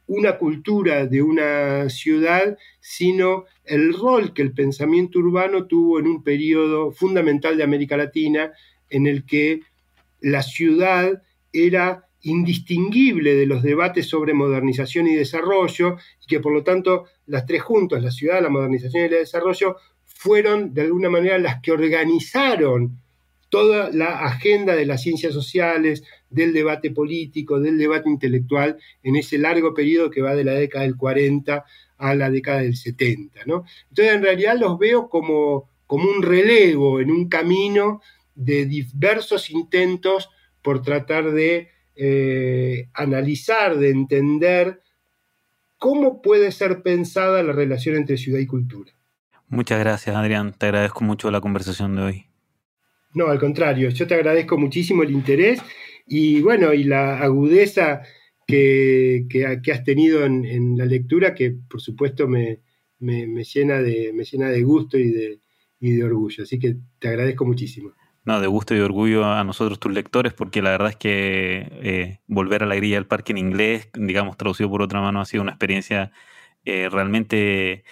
[0.07, 6.23] una cultura de una ciudad, sino el rol que el pensamiento urbano tuvo en un
[6.23, 8.53] periodo fundamental de América Latina
[8.89, 9.63] en el que
[10.21, 11.21] la ciudad
[11.53, 17.47] era indistinguible de los debates sobre modernización y desarrollo, y que por lo tanto las
[17.47, 21.73] tres juntas, la ciudad, la modernización y el desarrollo, fueron de alguna manera las que
[21.73, 23.03] organizaron
[23.49, 29.39] toda la agenda de las ciencias sociales, del debate político, del debate intelectual, en ese
[29.39, 31.65] largo periodo que va de la década del 40
[31.99, 33.41] a la década del 70.
[33.47, 33.65] ¿no?
[33.89, 38.01] Entonces, en realidad los veo como, como un relevo en un camino
[38.35, 40.31] de diversos intentos
[40.63, 44.83] por tratar de eh, analizar, de entender
[45.79, 48.93] cómo puede ser pensada la relación entre ciudad y cultura.
[49.49, 50.53] Muchas gracias, Adrián.
[50.53, 52.27] Te agradezco mucho la conversación de hoy.
[53.19, 55.61] No, al contrario, yo te agradezco muchísimo el interés
[56.07, 58.03] y bueno, y la agudeza
[58.47, 59.27] que,
[59.73, 62.61] has tenido en, la lectura, que por supuesto me,
[63.01, 65.41] llena, de, me llena de gusto y de,
[65.81, 66.45] y de orgullo.
[66.45, 67.93] Así que te agradezco muchísimo.
[68.25, 72.21] No, de gusto y orgullo a nosotros tus lectores, porque la verdad es que eh,
[72.29, 75.43] volver a la grilla del parque en inglés, digamos, traducido por otra mano, ha sido
[75.43, 76.13] una experiencia
[76.65, 77.83] eh, realmente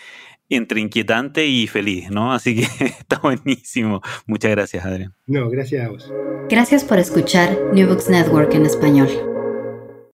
[0.49, 2.33] entre inquietante y feliz, ¿no?
[2.35, 4.01] Así que está buenísimo.
[4.27, 5.15] Muchas gracias, Adrián.
[5.27, 6.13] No, gracias a vos.
[6.49, 9.36] Gracias por escuchar New Books Network en español.